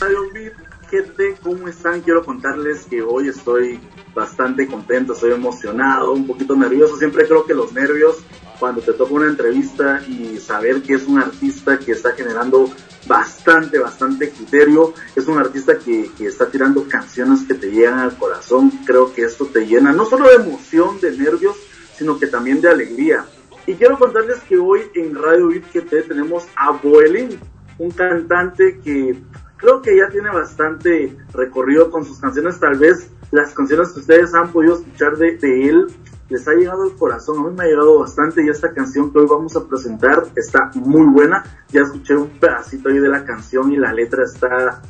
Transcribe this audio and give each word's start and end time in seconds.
Radio 0.00 0.30
Beat, 0.32 0.54
gente, 0.88 1.36
¿cómo 1.42 1.68
están? 1.68 2.00
Quiero 2.00 2.24
contarles 2.24 2.86
que 2.86 3.02
hoy 3.02 3.28
estoy 3.28 3.78
bastante 4.14 4.66
contento, 4.66 5.12
estoy 5.12 5.32
emocionado, 5.32 6.12
un 6.12 6.26
poquito 6.26 6.56
nervioso. 6.56 6.96
Siempre 6.96 7.26
creo 7.26 7.44
que 7.44 7.52
los 7.52 7.74
nervios 7.74 8.16
cuando 8.58 8.80
te 8.80 8.94
toca 8.94 9.12
una 9.12 9.26
entrevista 9.26 10.02
y 10.08 10.38
saber 10.38 10.80
que 10.82 10.94
es 10.94 11.06
un 11.06 11.18
artista 11.18 11.78
que 11.78 11.92
está 11.92 12.12
generando 12.12 12.70
bastante, 13.06 13.78
bastante 13.78 14.30
criterio, 14.30 14.94
es 15.14 15.26
un 15.26 15.38
artista 15.38 15.78
que, 15.78 16.10
está 16.20 16.50
tirando 16.50 16.88
canciones 16.88 17.42
que 17.46 17.54
te 17.54 17.70
llegan 17.70 17.98
al 17.98 18.16
corazón, 18.16 18.70
creo 18.86 19.12
que 19.12 19.22
esto 19.22 19.46
te 19.46 19.66
llena 19.66 19.92
no 19.92 20.06
solo 20.06 20.28
de 20.28 20.36
emoción, 20.36 20.98
de 21.00 21.16
nervios, 21.16 21.56
sino 21.96 22.18
que 22.18 22.26
también 22.26 22.62
de 22.62 22.70
alegría. 22.70 23.26
Y 23.66 23.74
quiero 23.74 23.98
contarles 23.98 24.40
que 24.40 24.56
hoy 24.56 24.80
en 24.94 25.14
Radio 25.14 25.48
Beat 25.48 25.72
GT 25.74 26.08
tenemos 26.08 26.46
a 26.56 26.70
Boelín, 26.70 27.38
un 27.78 27.90
cantante 27.90 28.80
que 28.82 29.16
creo 29.60 29.82
que 29.82 29.96
ya 29.96 30.08
tiene 30.08 30.30
bastante 30.30 31.16
recorrido 31.32 31.90
con 31.90 32.04
sus 32.04 32.18
canciones, 32.18 32.58
tal 32.58 32.78
vez 32.78 33.10
las 33.30 33.52
canciones 33.52 33.90
que 33.92 34.00
ustedes 34.00 34.34
han 34.34 34.50
podido 34.50 34.76
escuchar 34.76 35.16
de, 35.16 35.38
él 35.68 35.86
les 36.28 36.48
ha 36.48 36.52
llegado 36.52 36.84
al 36.84 36.96
corazón, 36.96 37.38
a 37.38 37.48
mí 37.48 37.56
me 37.56 37.64
ha 37.64 37.66
llegado 37.66 37.98
bastante 37.98 38.44
y 38.44 38.48
esta 38.48 38.72
canción 38.72 39.12
que 39.12 39.18
hoy 39.18 39.26
vamos 39.28 39.54
a 39.56 39.66
presentar 39.66 40.26
está 40.36 40.70
muy 40.74 41.06
buena, 41.06 41.44
ya 41.68 41.82
escuché 41.82 42.16
un 42.16 42.30
pedacito 42.30 42.88
ahí 42.88 42.98
de 42.98 43.08
la 43.08 43.24
canción 43.24 43.72
y 43.72 43.76
la 43.76 43.92
letra 43.92 44.24
está, 44.24 44.80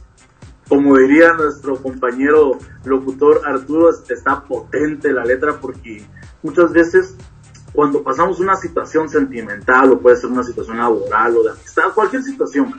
como 0.68 0.96
diría 0.98 1.32
nuestro 1.32 1.76
compañero 1.76 2.58
locutor 2.84 3.40
Arturo, 3.44 3.90
está 3.90 4.44
potente 4.44 5.12
la 5.12 5.24
letra 5.24 5.58
porque 5.60 6.04
muchas 6.42 6.72
veces 6.72 7.16
cuando 7.72 8.02
pasamos 8.02 8.40
una 8.40 8.56
situación 8.56 9.08
sentimental 9.08 9.92
o 9.92 10.00
puede 10.00 10.16
ser 10.16 10.30
una 10.30 10.42
situación 10.42 10.78
laboral 10.78 11.36
o 11.36 11.42
de 11.42 11.50
amistad, 11.50 11.92
cualquier 11.94 12.22
situación, 12.22 12.74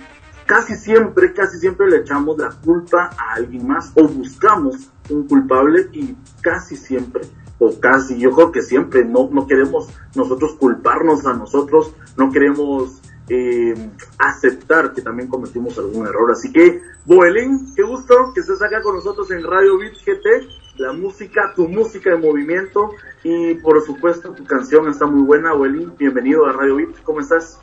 casi 0.51 0.75
siempre, 0.75 1.31
casi 1.31 1.59
siempre 1.59 1.89
le 1.89 1.99
echamos 1.99 2.37
la 2.37 2.49
culpa 2.49 3.09
a 3.17 3.35
alguien 3.35 3.65
más 3.65 3.93
o 3.95 4.05
buscamos 4.05 4.91
un 5.09 5.25
culpable 5.25 5.87
y 5.93 6.13
casi 6.41 6.75
siempre 6.75 7.21
o 7.57 7.79
casi, 7.79 8.19
yo 8.19 8.31
creo 8.31 8.51
que 8.51 8.61
siempre, 8.61 9.05
no, 9.05 9.29
no 9.31 9.47
queremos 9.47 9.87
nosotros 10.13 10.55
culparnos 10.55 11.25
a 11.25 11.33
nosotros, 11.35 11.93
no 12.17 12.29
queremos 12.33 13.01
eh, 13.29 13.91
aceptar 14.17 14.93
que 14.93 15.01
también 15.01 15.29
cometimos 15.29 15.77
algún 15.77 16.05
error. 16.05 16.29
Así 16.31 16.51
que, 16.51 16.81
Boelín, 17.05 17.73
qué 17.73 17.83
gusto 17.83 18.33
que 18.33 18.41
estés 18.41 18.61
acá 18.61 18.81
con 18.81 18.95
nosotros 18.95 19.31
en 19.31 19.43
Radio 19.43 19.77
Beat 19.77 19.93
GT, 20.05 20.49
la 20.79 20.91
música, 20.91 21.53
tu 21.55 21.69
música 21.69 22.09
de 22.09 22.17
movimiento 22.17 22.89
y 23.23 23.53
por 23.55 23.81
supuesto 23.85 24.33
tu 24.33 24.43
canción 24.43 24.89
está 24.89 25.05
muy 25.05 25.21
buena, 25.21 25.53
Boelín, 25.53 25.93
bienvenido 25.97 26.45
a 26.45 26.51
Radio 26.51 26.75
Beat, 26.75 27.03
¿cómo 27.03 27.21
estás? 27.21 27.61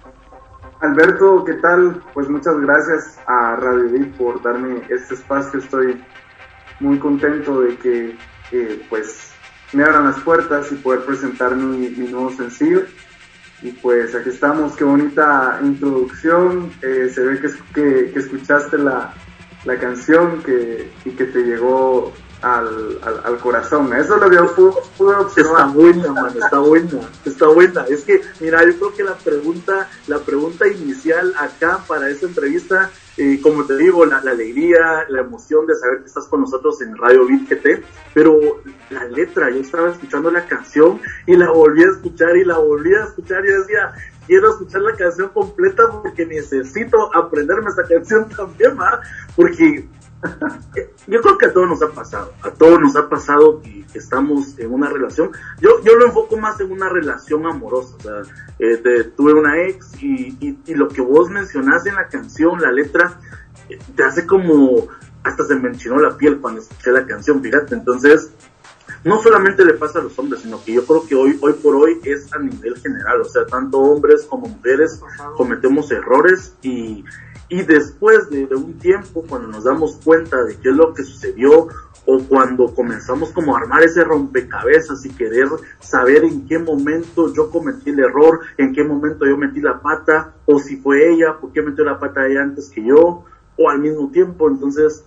Alberto, 0.80 1.44
¿qué 1.44 1.54
tal? 1.54 2.00
Pues 2.14 2.28
muchas 2.28 2.56
gracias 2.60 3.18
a 3.26 3.56
Radio 3.56 3.90
Beat 3.90 4.16
por 4.16 4.40
darme 4.40 4.80
este 4.88 5.14
espacio, 5.14 5.58
estoy 5.58 6.00
muy 6.78 7.00
contento 7.00 7.62
de 7.62 7.76
que 7.76 8.16
eh, 8.52 8.86
pues 8.88 9.32
me 9.72 9.82
abran 9.82 10.04
las 10.04 10.20
puertas 10.20 10.70
y 10.70 10.76
poder 10.76 11.04
presentar 11.04 11.56
mi, 11.56 11.88
nuevo 11.88 12.30
sencillo. 12.30 12.82
Y 13.60 13.72
pues 13.72 14.14
aquí 14.14 14.28
estamos, 14.28 14.76
qué 14.76 14.84
bonita 14.84 15.58
introducción. 15.64 16.70
Eh, 16.80 17.10
se 17.12 17.24
ve 17.24 17.40
que, 17.40 17.48
que, 17.74 18.12
que 18.12 18.18
escuchaste 18.20 18.78
la, 18.78 19.12
la 19.64 19.76
canción 19.80 20.44
y 21.04 21.10
que 21.10 21.24
te 21.24 21.42
llegó 21.42 22.12
al, 22.42 22.98
al, 23.24 23.38
corazón. 23.38 23.92
Eso 23.94 24.16
lo 24.16 24.30
que 24.30 24.38
pude, 24.96 25.14
observar. 25.16 25.68
Está 25.68 25.72
buena, 25.72 26.12
man, 26.12 26.32
está 26.36 26.58
buena, 26.58 27.00
está 27.24 27.46
buena. 27.48 27.84
Es 27.88 28.04
que, 28.04 28.20
mira, 28.40 28.64
yo 28.64 28.78
creo 28.78 28.94
que 28.94 29.04
la 29.04 29.14
pregunta, 29.14 29.88
la 30.06 30.18
pregunta 30.18 30.68
inicial 30.68 31.34
acá 31.36 31.80
para 31.86 32.08
esta 32.08 32.26
entrevista, 32.26 32.90
eh, 33.16 33.40
como 33.42 33.64
te 33.64 33.76
digo, 33.76 34.04
la, 34.06 34.20
la, 34.22 34.30
alegría, 34.30 35.04
la 35.08 35.20
emoción 35.20 35.66
de 35.66 35.74
saber 35.74 36.00
que 36.00 36.06
estás 36.06 36.26
con 36.28 36.42
nosotros 36.42 36.80
en 36.82 36.96
Radio 36.96 37.26
Beat 37.26 37.48
pero 38.14 38.38
la 38.90 39.04
letra, 39.04 39.50
yo 39.50 39.60
estaba 39.60 39.90
escuchando 39.90 40.30
la 40.30 40.46
canción 40.46 41.00
y 41.26 41.36
la 41.36 41.50
volví 41.50 41.82
a 41.82 41.88
escuchar 41.88 42.36
y 42.36 42.44
la 42.44 42.58
volví 42.58 42.94
a 42.94 43.04
escuchar 43.04 43.44
y 43.44 43.48
decía, 43.48 43.92
quiero 44.28 44.50
escuchar 44.50 44.82
la 44.82 44.94
canción 44.94 45.30
completa 45.30 45.82
porque 45.90 46.24
necesito 46.26 47.14
aprenderme 47.16 47.70
esta 47.70 47.84
canción 47.84 48.28
también, 48.28 48.78
¿va? 48.78 49.00
Porque 49.34 49.88
yo 51.06 51.20
creo 51.20 51.38
que 51.38 51.46
a 51.46 51.52
todos 51.52 51.68
nos 51.68 51.82
ha 51.82 51.90
pasado, 51.90 52.32
a 52.42 52.50
todos 52.50 52.80
nos 52.80 52.96
ha 52.96 53.08
pasado 53.08 53.60
que, 53.62 53.78
estamos 53.94 54.58
en 54.58 54.72
una 54.72 54.90
relación. 54.90 55.30
Yo, 55.60 55.82
yo 55.82 55.96
lo 55.96 56.06
enfoco 56.06 56.36
más 56.36 56.60
en 56.60 56.70
una 56.70 56.88
relación 56.88 57.46
amorosa. 57.46 57.96
O 57.96 58.00
sea, 58.00 58.22
eh, 58.58 59.12
tuve 59.16 59.32
una 59.32 59.62
ex 59.62 60.00
y, 60.02 60.36
y, 60.64 60.74
lo 60.74 60.88
que 60.88 61.00
vos 61.00 61.30
mencionás 61.30 61.86
en 61.86 61.94
la 61.94 62.06
canción, 62.08 62.60
la 62.60 62.70
letra, 62.70 63.18
eh, 63.68 63.78
te 63.96 64.04
hace 64.04 64.26
como, 64.26 64.88
hasta 65.24 65.44
se 65.44 65.56
me 65.56 65.68
enchinó 65.70 65.98
la 65.98 66.16
piel 66.16 66.38
cuando 66.38 66.60
escuché 66.60 66.90
la 66.90 67.06
canción, 67.06 67.42
fíjate. 67.42 67.74
Entonces, 67.74 68.30
no 69.04 69.22
solamente 69.22 69.64
le 69.64 69.74
pasa 69.74 70.00
a 70.00 70.02
los 70.02 70.18
hombres, 70.18 70.42
sino 70.42 70.62
que 70.62 70.72
yo 70.74 70.84
creo 70.84 71.06
que 71.06 71.14
hoy, 71.14 71.38
hoy 71.40 71.54
por 71.54 71.76
hoy 71.76 72.00
es 72.04 72.32
a 72.32 72.38
nivel 72.38 72.76
general. 72.76 73.20
O 73.20 73.24
sea, 73.24 73.46
tanto 73.46 73.78
hombres 73.78 74.26
como 74.28 74.48
mujeres 74.48 75.00
cometemos 75.36 75.90
errores 75.90 76.54
y 76.62 77.04
y 77.48 77.62
después 77.62 78.28
de, 78.30 78.44
un 78.54 78.78
tiempo, 78.78 79.24
cuando 79.28 79.48
nos 79.48 79.64
damos 79.64 79.98
cuenta 80.04 80.42
de 80.44 80.56
qué 80.56 80.68
es 80.68 80.76
lo 80.76 80.92
que 80.92 81.02
sucedió 81.02 81.68
o 82.04 82.18
cuando 82.28 82.74
comenzamos 82.74 83.32
como 83.32 83.54
a 83.54 83.60
armar 83.60 83.82
ese 83.82 84.04
rompecabezas 84.04 85.04
y 85.04 85.10
querer 85.10 85.48
saber 85.78 86.24
en 86.24 86.46
qué 86.46 86.58
momento 86.58 87.32
yo 87.34 87.50
cometí 87.50 87.90
el 87.90 88.00
error, 88.00 88.40
en 88.56 88.72
qué 88.72 88.84
momento 88.84 89.26
yo 89.26 89.36
metí 89.36 89.60
la 89.60 89.80
pata, 89.80 90.34
o 90.46 90.58
si 90.58 90.76
fue 90.76 91.10
ella, 91.10 91.36
por 91.38 91.52
qué 91.52 91.62
metió 91.62 91.84
la 91.84 91.98
pata 91.98 92.26
ella 92.26 92.42
antes 92.42 92.70
que 92.70 92.84
yo, 92.84 93.24
o 93.56 93.70
al 93.70 93.80
mismo 93.80 94.10
tiempo, 94.10 94.48
entonces 94.48 95.04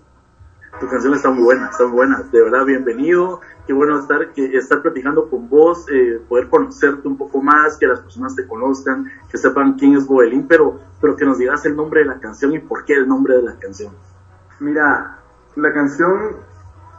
tu 0.80 0.88
canción 0.88 1.14
está 1.14 1.30
muy 1.30 1.44
buena, 1.44 1.70
está 1.70 1.84
muy 1.84 1.94
buena, 1.94 2.24
de 2.32 2.42
verdad 2.42 2.66
bienvenido, 2.66 3.42
qué 3.66 3.74
bueno 3.74 4.00
estar, 4.00 4.22
estar 4.36 4.82
platicando 4.82 5.30
con 5.30 5.50
vos, 5.50 5.86
eh, 5.92 6.22
poder 6.28 6.50
conocerte 6.50 7.08
un 7.08 7.18
poco 7.18 7.42
más, 7.42 7.78
que 7.78 7.88
las 7.88 8.00
personas 8.00 8.36
te 8.36 8.48
conozcan, 8.48 9.10
que 9.30 9.38
sepan 9.38 9.74
quién 9.74 9.96
es 9.96 10.08
Boelín, 10.08 10.48
pero, 10.48 10.80
pero 11.00 11.16
que 11.16 11.26
nos 11.26 11.38
digas 11.38 11.66
el 11.66 11.76
nombre 11.76 12.02
de 12.02 12.08
la 12.08 12.20
canción 12.20 12.54
y 12.54 12.60
por 12.60 12.86
qué 12.86 12.94
el 12.94 13.08
nombre 13.08 13.36
de 13.36 13.44
la 13.44 13.56
canción. 13.58 13.94
Mira, 14.60 15.18
la 15.56 15.74
canción 15.74 16.36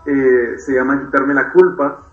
eh, 0.06 0.54
se 0.58 0.74
llama 0.74 1.04
Quitarme 1.04 1.34
la 1.34 1.52
culpa. 1.52 2.06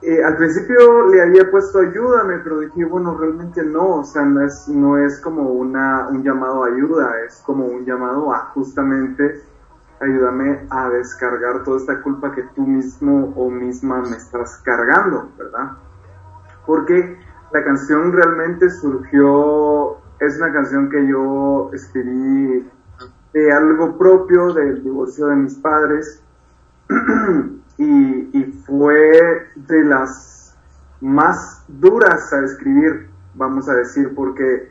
Eh, 0.00 0.22
al 0.22 0.36
principio 0.36 1.08
le 1.08 1.22
había 1.22 1.50
puesto 1.50 1.80
ayúdame, 1.80 2.38
pero 2.38 2.60
dije, 2.60 2.84
bueno, 2.84 3.16
realmente 3.18 3.64
no, 3.64 3.96
o 3.96 4.04
sea, 4.04 4.24
no 4.24 4.42
es, 4.44 4.68
no 4.68 4.96
es 4.96 5.18
como 5.20 5.50
una, 5.50 6.08
un 6.08 6.22
llamado 6.22 6.62
a 6.62 6.68
ayuda, 6.68 7.12
es 7.26 7.42
como 7.44 7.66
un 7.66 7.84
llamado 7.84 8.32
a 8.32 8.50
justamente 8.54 9.42
ayúdame 10.00 10.66
a 10.70 10.88
descargar 10.90 11.64
toda 11.64 11.78
esta 11.78 12.02
culpa 12.02 12.32
que 12.32 12.42
tú 12.54 12.66
mismo 12.66 13.32
o 13.36 13.50
misma 13.50 14.02
me 14.02 14.16
estás 14.16 14.60
cargando, 14.64 15.30
¿verdad? 15.36 15.72
Porque 16.66 17.18
la 17.52 17.64
canción 17.64 18.12
realmente 18.12 18.70
surgió, 18.70 19.98
es 20.20 20.36
una 20.36 20.52
canción 20.52 20.88
que 20.90 21.06
yo 21.06 21.70
escribí 21.72 22.68
de 23.32 23.52
algo 23.52 23.96
propio 23.98 24.52
del 24.52 24.82
divorcio 24.82 25.26
de 25.26 25.36
mis 25.36 25.54
padres 25.54 26.22
y, 27.78 28.38
y 28.38 28.44
fue 28.66 29.48
de 29.56 29.84
las 29.84 30.56
más 31.00 31.64
duras 31.68 32.32
a 32.32 32.44
escribir, 32.44 33.08
vamos 33.34 33.68
a 33.68 33.74
decir, 33.74 34.14
porque 34.14 34.70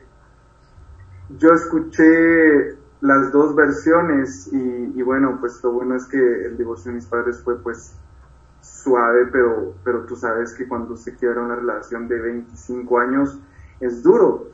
yo 1.37 1.53
escuché 1.53 2.77
las 3.01 3.31
dos 3.31 3.55
versiones 3.55 4.49
y, 4.51 5.01
bueno, 5.03 5.37
pues 5.39 5.63
lo 5.63 5.71
bueno 5.71 5.95
es 5.95 6.05
que 6.05 6.17
el 6.17 6.57
divorcio 6.57 6.91
de 6.91 6.95
mis 6.95 7.05
padres 7.05 7.41
fue 7.43 7.61
pues 7.61 7.93
suave, 8.61 9.27
pero, 9.31 9.75
pero 9.83 10.05
tú 10.05 10.15
sabes 10.15 10.53
que 10.53 10.67
cuando 10.67 10.97
se 10.97 11.15
quiebra 11.15 11.41
una 11.41 11.55
relación 11.55 12.07
de 12.07 12.19
25 12.19 12.99
años 12.99 13.39
es 13.79 14.01
duro. 14.01 14.47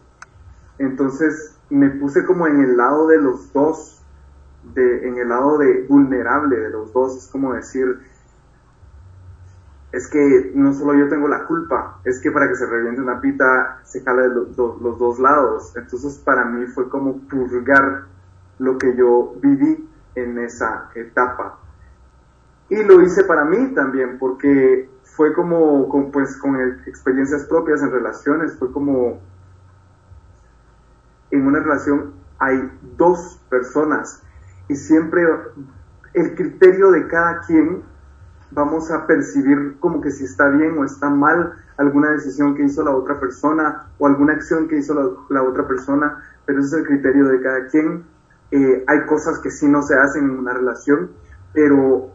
Entonces 0.78 1.55
me 1.69 1.90
puse 1.90 2.25
como 2.25 2.47
en 2.47 2.61
el 2.61 2.75
lado 2.75 3.07
de 3.07 3.22
los 3.22 3.53
dos, 3.53 4.01
de, 4.73 5.07
en 5.07 5.17
el 5.17 5.29
lado 5.29 5.57
de 5.57 5.85
vulnerable 5.87 6.57
de 6.57 6.69
los 6.69 6.91
dos, 6.91 7.17
es 7.17 7.28
como 7.28 7.53
decir, 7.53 7.99
es 9.93 10.07
que 10.07 10.51
no 10.55 10.73
solo 10.73 10.96
yo 10.96 11.07
tengo 11.07 11.28
la 11.28 11.46
culpa, 11.46 11.99
es 12.03 12.19
que 12.19 12.31
para 12.31 12.49
que 12.49 12.55
se 12.55 12.66
reviente 12.66 12.99
una 12.99 13.22
pita 13.22 13.79
se 13.84 14.01
jala 14.01 14.23
de 14.23 14.29
los 14.29 14.55
dos 14.55 15.19
lados. 15.19 15.73
Entonces 15.78 16.17
para 16.17 16.46
mí 16.46 16.66
fue 16.66 16.89
como 16.89 17.19
purgar 17.29 18.12
lo 18.63 18.77
que 18.77 18.95
yo 18.95 19.35
viví 19.41 19.89
en 20.15 20.39
esa 20.39 20.89
etapa. 20.95 21.59
Y 22.69 22.81
lo 22.83 23.01
hice 23.01 23.25
para 23.25 23.43
mí 23.43 23.73
también, 23.75 24.17
porque 24.17 24.89
fue 25.03 25.33
como, 25.33 25.89
con, 25.89 26.11
pues, 26.11 26.37
con 26.37 26.55
experiencias 26.87 27.43
propias 27.43 27.81
en 27.81 27.91
relaciones, 27.91 28.55
fue 28.57 28.71
como, 28.71 29.19
en 31.31 31.45
una 31.45 31.59
relación 31.59 32.13
hay 32.39 32.71
dos 32.97 33.41
personas 33.49 34.21
y 34.67 34.75
siempre 34.75 35.23
el 36.13 36.35
criterio 36.35 36.91
de 36.91 37.07
cada 37.07 37.41
quien 37.41 37.83
vamos 38.51 38.91
a 38.91 39.07
percibir 39.07 39.77
como 39.79 40.01
que 40.01 40.11
si 40.11 40.25
está 40.25 40.49
bien 40.49 40.77
o 40.77 40.85
está 40.85 41.09
mal 41.09 41.53
alguna 41.77 42.11
decisión 42.11 42.53
que 42.53 42.63
hizo 42.63 42.83
la 42.83 42.91
otra 42.91 43.19
persona 43.19 43.87
o 43.97 44.07
alguna 44.07 44.33
acción 44.33 44.67
que 44.67 44.77
hizo 44.77 44.93
la, 44.93 45.09
la 45.29 45.43
otra 45.43 45.67
persona, 45.67 46.21
pero 46.45 46.59
ese 46.59 46.67
es 46.67 46.73
el 46.81 46.87
criterio 46.87 47.27
de 47.29 47.41
cada 47.41 47.67
quien 47.67 48.03
eh, 48.55 48.84
hay 48.85 49.05
cosas 49.08 49.40
que 49.40 49.50
sí 49.50 49.67
no 49.67 49.82
se 49.82 49.96
hacen 49.96 50.26
en 50.26 50.38
una 50.38 50.53
relación, 50.53 51.09
pero 51.53 52.11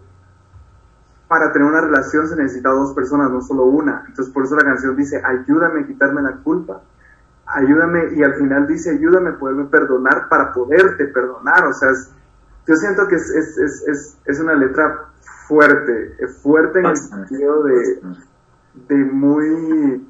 para 1.26 1.52
tener 1.52 1.66
una 1.66 1.80
relación 1.80 2.28
se 2.28 2.36
necesita 2.36 2.70
dos 2.70 2.94
personas, 2.94 3.28
no 3.32 3.42
solo 3.42 3.64
una. 3.64 4.04
Entonces 4.06 4.32
por 4.32 4.44
eso 4.44 4.54
la 4.54 4.62
canción 4.62 4.94
dice, 4.94 5.20
ayúdame 5.24 5.80
a 5.80 5.86
quitarme 5.86 6.22
la 6.22 6.36
culpa, 6.36 6.80
ayúdame, 7.44 8.14
y 8.14 8.22
al 8.22 8.34
final 8.34 8.68
dice, 8.68 8.90
ayúdame 8.90 9.30
a 9.30 9.36
poderme 9.36 9.64
perdonar 9.64 10.28
para 10.28 10.52
poderte 10.52 11.06
perdonar. 11.06 11.66
O 11.66 11.72
sea, 11.72 11.90
yo 12.68 12.76
siento 12.76 13.08
que 13.08 13.16
es, 13.16 13.30
es, 13.30 13.58
es, 13.88 14.18
es, 14.24 14.40
una 14.40 14.54
letra 14.54 15.06
fuerte, 15.48 16.14
fuerte 16.40 16.78
en 16.78 16.86
el 16.86 16.96
sentido 16.96 17.64
de, 17.64 18.00
de 18.88 18.96
muy 18.96 20.06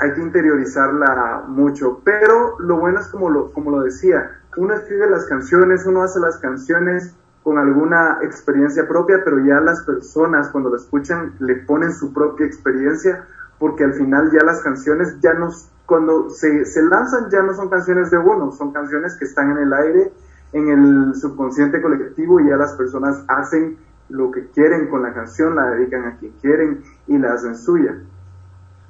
hay 0.00 0.14
que 0.14 0.22
interiorizarla 0.22 1.44
mucho, 1.48 2.00
pero 2.04 2.58
lo 2.60 2.78
bueno 2.78 3.00
es 3.00 3.08
como 3.08 3.30
lo, 3.30 3.52
como 3.52 3.70
lo 3.70 3.82
decía, 3.82 4.30
uno 4.56 4.74
escribe 4.74 5.10
las 5.10 5.26
canciones, 5.26 5.86
uno 5.86 6.02
hace 6.02 6.20
las 6.20 6.38
canciones 6.38 7.14
con 7.42 7.58
alguna 7.58 8.18
experiencia 8.22 8.86
propia, 8.86 9.22
pero 9.24 9.44
ya 9.44 9.60
las 9.60 9.82
personas 9.82 10.48
cuando 10.50 10.70
lo 10.70 10.76
escuchan 10.76 11.34
le 11.38 11.56
ponen 11.56 11.92
su 11.92 12.12
propia 12.12 12.46
experiencia, 12.46 13.24
porque 13.58 13.84
al 13.84 13.94
final 13.94 14.30
ya 14.30 14.44
las 14.44 14.60
canciones 14.60 15.18
ya 15.20 15.34
no, 15.34 15.50
cuando 15.86 16.30
se, 16.30 16.64
se 16.64 16.82
lanzan 16.82 17.30
ya 17.30 17.42
no 17.42 17.54
son 17.54 17.68
canciones 17.68 18.10
de 18.10 18.18
uno, 18.18 18.52
son 18.52 18.72
canciones 18.72 19.16
que 19.16 19.24
están 19.24 19.50
en 19.52 19.58
el 19.58 19.72
aire, 19.72 20.12
en 20.52 20.68
el 20.68 21.14
subconsciente 21.14 21.80
colectivo 21.82 22.40
y 22.40 22.48
ya 22.48 22.56
las 22.56 22.74
personas 22.74 23.24
hacen 23.28 23.78
lo 24.08 24.30
que 24.30 24.46
quieren 24.48 24.88
con 24.88 25.02
la 25.02 25.12
canción, 25.12 25.54
la 25.54 25.70
dedican 25.70 26.04
a 26.06 26.16
quien 26.16 26.32
quieren 26.40 26.82
y 27.06 27.18
la 27.18 27.34
hacen 27.34 27.56
suya. 27.56 27.98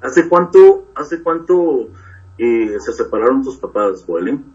¿Hace 0.01 0.29
cuánto, 0.29 0.85
hace 0.95 1.21
cuánto 1.21 1.89
eh, 2.37 2.77
se 2.79 2.93
separaron 2.93 3.43
tus 3.43 3.57
papás, 3.57 4.05
Boelín? 4.05 4.53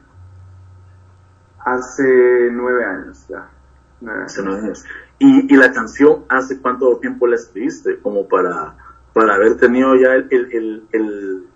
Hace 1.58 2.50
nueve 2.52 2.84
años 2.84 3.26
ya. 3.28 3.50
Hace 4.24 4.42
nueve 4.42 4.62
años. 4.62 4.84
¿Y, 5.18 5.52
¿Y, 5.52 5.56
la 5.56 5.72
canción, 5.72 6.24
hace 6.28 6.60
cuánto 6.60 6.96
tiempo 6.98 7.26
la 7.26 7.36
escribiste? 7.36 7.98
Como 8.00 8.26
para, 8.26 8.76
para 9.12 9.34
haber 9.34 9.56
tenido 9.56 9.94
ya 9.96 10.14
el, 10.14 10.28
el, 10.30 10.88
el, 10.92 11.46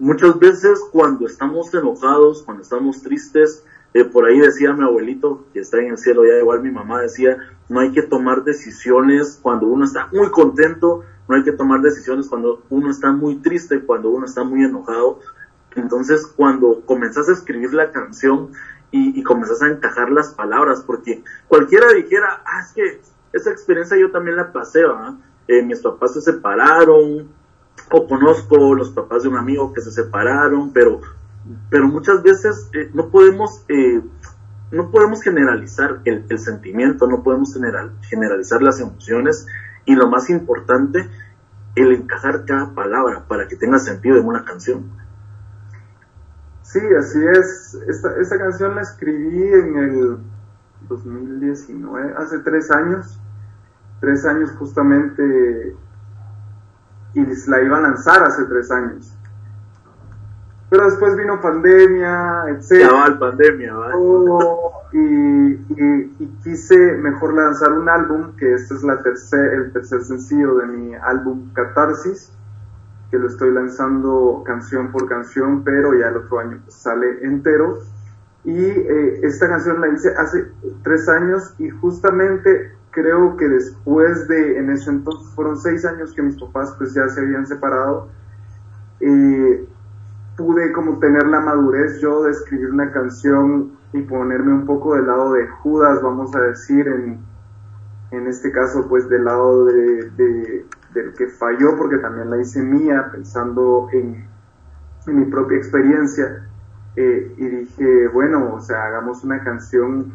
Muchas 0.00 0.38
veces 0.38 0.80
cuando 0.90 1.26
estamos 1.26 1.74
enojados, 1.74 2.42
cuando 2.42 2.62
estamos 2.62 3.02
tristes, 3.02 3.62
eh, 3.92 4.04
por 4.04 4.24
ahí 4.24 4.38
decía 4.38 4.72
mi 4.72 4.84
abuelito, 4.84 5.44
que 5.52 5.60
está 5.60 5.78
en 5.78 5.90
el 5.90 5.98
cielo, 5.98 6.24
ya 6.24 6.38
igual 6.38 6.62
mi 6.62 6.70
mamá 6.70 7.02
decía, 7.02 7.36
no 7.68 7.80
hay 7.80 7.92
que 7.92 8.00
tomar 8.00 8.42
decisiones 8.42 9.38
cuando 9.42 9.66
uno 9.66 9.84
está 9.84 10.08
muy 10.10 10.30
contento, 10.30 11.04
no 11.30 11.36
hay 11.36 11.44
que 11.44 11.52
tomar 11.52 11.80
decisiones 11.80 12.26
cuando 12.26 12.64
uno 12.70 12.90
está 12.90 13.12
muy 13.12 13.36
triste, 13.36 13.80
cuando 13.82 14.10
uno 14.10 14.26
está 14.26 14.42
muy 14.42 14.64
enojado. 14.64 15.20
Entonces, 15.76 16.26
cuando 16.26 16.82
comenzás 16.84 17.28
a 17.28 17.32
escribir 17.32 17.72
la 17.72 17.92
canción 17.92 18.50
y, 18.90 19.22
comenzás 19.22 19.62
a 19.62 19.68
encajar 19.68 20.10
las 20.10 20.34
palabras, 20.34 20.82
porque 20.84 21.22
cualquiera 21.46 21.92
dijera, 21.92 22.42
ah, 22.44 22.60
es 22.60 22.72
que 22.72 23.00
esa 23.32 23.52
experiencia 23.52 23.96
yo 23.96 24.10
también 24.10 24.36
la 24.38 24.52
pasé, 24.52 24.80
eh, 25.46 25.62
mis 25.62 25.78
papás 25.78 26.14
se 26.14 26.20
separaron, 26.20 27.28
o 27.92 28.08
conozco 28.08 28.74
los 28.74 28.90
papás 28.90 29.22
de 29.22 29.28
un 29.28 29.36
amigo 29.36 29.72
que 29.72 29.82
se 29.82 29.92
separaron, 29.92 30.72
pero, 30.72 31.00
pero 31.70 31.86
muchas 31.86 32.24
veces 32.24 32.68
eh, 32.72 32.90
no 32.92 33.08
podemos... 33.08 33.64
Eh, 33.68 34.02
no 34.72 34.92
podemos 34.92 35.20
generalizar 35.20 36.00
el, 36.04 36.24
el 36.28 36.38
sentimiento, 36.38 37.08
no 37.08 37.24
podemos 37.24 37.52
general, 37.52 37.90
generalizar 38.02 38.62
las 38.62 38.78
emociones 38.78 39.44
y 39.84 39.94
lo 39.94 40.08
más 40.08 40.30
importante, 40.30 41.08
el 41.74 41.92
encajar 41.92 42.44
cada 42.44 42.74
palabra 42.74 43.24
para 43.26 43.48
que 43.48 43.56
tenga 43.56 43.78
sentido 43.78 44.18
en 44.18 44.26
una 44.26 44.44
canción. 44.44 44.90
Sí, 46.62 46.80
así 46.98 47.18
es. 47.26 47.74
Esta, 47.88 48.16
esta 48.16 48.38
canción 48.38 48.74
la 48.74 48.82
escribí 48.82 49.52
en 49.52 49.76
el 49.76 50.18
2019, 50.88 52.14
hace 52.16 52.38
tres 52.40 52.70
años. 52.70 53.20
Tres 54.00 54.24
años 54.24 54.50
justamente, 54.52 55.76
y 57.12 57.50
la 57.50 57.60
iba 57.60 57.76
a 57.76 57.80
lanzar 57.80 58.22
hace 58.22 58.44
tres 58.44 58.70
años. 58.70 59.14
Pero 60.70 60.84
después 60.84 61.16
vino 61.16 61.40
pandemia, 61.40 62.44
etc. 62.48 63.18
Pandemia, 63.18 63.74
¿vale? 63.74 63.94
y, 64.92 65.52
y, 66.18 66.26
quise 66.44 66.76
mejor 66.92 67.34
lanzar 67.34 67.72
un 67.72 67.88
álbum, 67.88 68.36
que 68.36 68.54
este 68.54 68.74
es 68.74 68.82
la 68.84 69.02
tercer, 69.02 69.52
el 69.52 69.72
tercer 69.72 70.02
sencillo 70.04 70.56
de 70.58 70.66
mi 70.66 70.94
álbum 70.94 71.52
Catarsis, 71.52 72.32
que 73.10 73.18
lo 73.18 73.26
estoy 73.26 73.52
lanzando 73.52 74.44
canción 74.46 74.92
por 74.92 75.08
canción, 75.08 75.64
pero 75.64 75.92
ya 75.98 76.08
el 76.08 76.18
otro 76.18 76.38
año 76.38 76.60
pues, 76.64 76.76
sale 76.76 77.24
entero. 77.24 77.80
Y 78.44 78.56
eh, 78.64 79.20
esta 79.24 79.48
canción 79.48 79.80
la 79.80 79.88
hice 79.88 80.14
hace 80.16 80.50
tres 80.82 81.08
años 81.08 81.52
y 81.58 81.68
justamente 81.68 82.72
creo 82.90 83.36
que 83.36 83.48
después 83.48 84.28
de, 84.28 84.58
en 84.58 84.70
ese 84.70 84.90
entonces 84.90 85.28
fueron 85.34 85.58
seis 85.58 85.84
años 85.84 86.12
que 86.14 86.22
mis 86.22 86.38
papás 86.38 86.74
pues 86.78 86.94
ya 86.94 87.08
se 87.08 87.20
habían 87.20 87.46
separado, 87.46 88.08
eh, 89.00 89.66
pude 90.40 90.72
como 90.72 90.98
tener 90.98 91.26
la 91.26 91.40
madurez 91.40 92.00
yo 92.00 92.22
de 92.22 92.30
escribir 92.30 92.70
una 92.70 92.90
canción 92.90 93.72
y 93.92 94.00
ponerme 94.02 94.54
un 94.54 94.64
poco 94.64 94.94
del 94.94 95.06
lado 95.06 95.32
de 95.34 95.46
Judas, 95.46 96.00
vamos 96.02 96.34
a 96.34 96.40
decir, 96.40 96.88
en, 96.88 97.18
en 98.10 98.26
este 98.26 98.50
caso 98.50 98.88
pues 98.88 99.08
del 99.08 99.24
lado 99.24 99.66
de, 99.66 100.64
del 100.94 101.14
que 101.14 101.26
falló, 101.26 101.76
porque 101.76 101.98
también 101.98 102.30
la 102.30 102.40
hice 102.40 102.62
mía, 102.62 103.08
pensando 103.12 103.88
en, 103.92 104.28
mi 105.06 105.24
propia 105.26 105.58
experiencia, 105.58 106.48
eh, 106.96 107.34
y 107.36 107.46
dije, 107.46 108.08
bueno, 108.08 108.54
o 108.54 108.60
sea, 108.60 108.84
hagamos 108.84 109.24
una 109.24 109.42
canción 109.42 110.12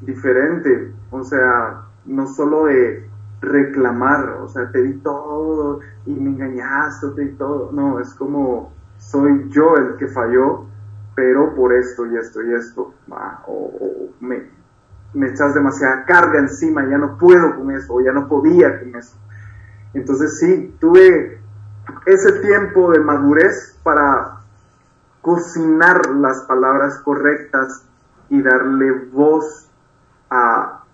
diferente, 0.00 0.92
o 1.10 1.24
sea, 1.24 1.82
no 2.04 2.26
solo 2.26 2.66
de 2.66 3.07
reclamar, 3.40 4.38
o 4.42 4.48
sea, 4.48 4.70
te 4.70 4.82
di 4.82 4.94
todo 4.94 5.80
y 6.06 6.12
me 6.12 6.30
engañaste, 6.30 7.08
te 7.14 7.22
di 7.22 7.32
todo, 7.32 7.70
no, 7.72 8.00
es 8.00 8.12
como 8.14 8.72
soy 8.98 9.48
yo 9.50 9.76
el 9.76 9.96
que 9.96 10.08
falló, 10.08 10.66
pero 11.14 11.54
por 11.54 11.72
esto 11.72 12.06
y 12.06 12.16
esto 12.16 12.42
y 12.42 12.54
esto, 12.54 12.94
o, 13.46 14.10
me, 14.20 14.42
me, 15.14 15.28
echas 15.28 15.54
demasiada 15.54 16.04
carga 16.04 16.38
encima, 16.38 16.84
ya 16.88 16.98
no 16.98 17.16
puedo 17.16 17.56
con 17.56 17.70
eso, 17.70 17.94
o 17.94 18.00
ya 18.00 18.12
no 18.12 18.28
podía 18.28 18.80
con 18.80 18.94
eso. 18.96 19.16
Entonces 19.94 20.38
sí, 20.38 20.76
tuve 20.80 21.40
ese 22.06 22.32
tiempo 22.40 22.90
de 22.92 23.00
madurez 23.00 23.78
para 23.82 24.40
cocinar 25.22 26.10
las 26.16 26.42
palabras 26.42 26.98
correctas 27.00 27.84
y 28.28 28.42
darle 28.42 28.92
voz 29.12 29.68
a, 30.30 30.84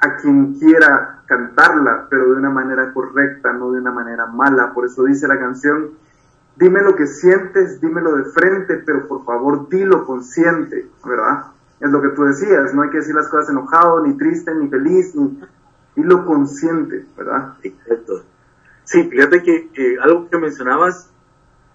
a 0.00 0.16
quien 0.16 0.54
quiera 0.54 1.22
cantarla, 1.26 2.06
pero 2.08 2.30
de 2.30 2.36
una 2.36 2.50
manera 2.50 2.92
correcta, 2.92 3.52
no 3.52 3.72
de 3.72 3.80
una 3.80 3.92
manera 3.92 4.26
mala. 4.26 4.72
Por 4.72 4.86
eso 4.86 5.04
dice 5.04 5.26
la 5.26 5.38
canción, 5.38 5.90
dime 6.56 6.82
lo 6.82 6.94
que 6.94 7.06
sientes, 7.06 7.80
dímelo 7.80 8.16
de 8.16 8.24
frente, 8.24 8.82
pero 8.84 9.06
por 9.08 9.24
favor 9.24 9.68
dilo 9.68 10.06
consciente, 10.06 10.88
¿verdad? 11.04 11.46
Es 11.80 11.90
lo 11.90 12.00
que 12.00 12.08
tú 12.08 12.24
decías, 12.24 12.74
no 12.74 12.82
hay 12.82 12.90
que 12.90 12.98
decir 12.98 13.14
las 13.14 13.28
cosas 13.28 13.50
enojado, 13.50 14.04
ni 14.04 14.16
triste, 14.16 14.54
ni 14.54 14.68
feliz, 14.68 15.14
ni 15.14 15.40
dilo 15.96 16.24
consciente, 16.24 17.06
¿verdad? 17.16 17.54
Exacto. 17.62 18.24
Sí, 18.84 19.04
fíjate 19.04 19.42
que 19.42 19.98
algo 20.00 20.28
que 20.28 20.38
mencionabas, 20.38 21.10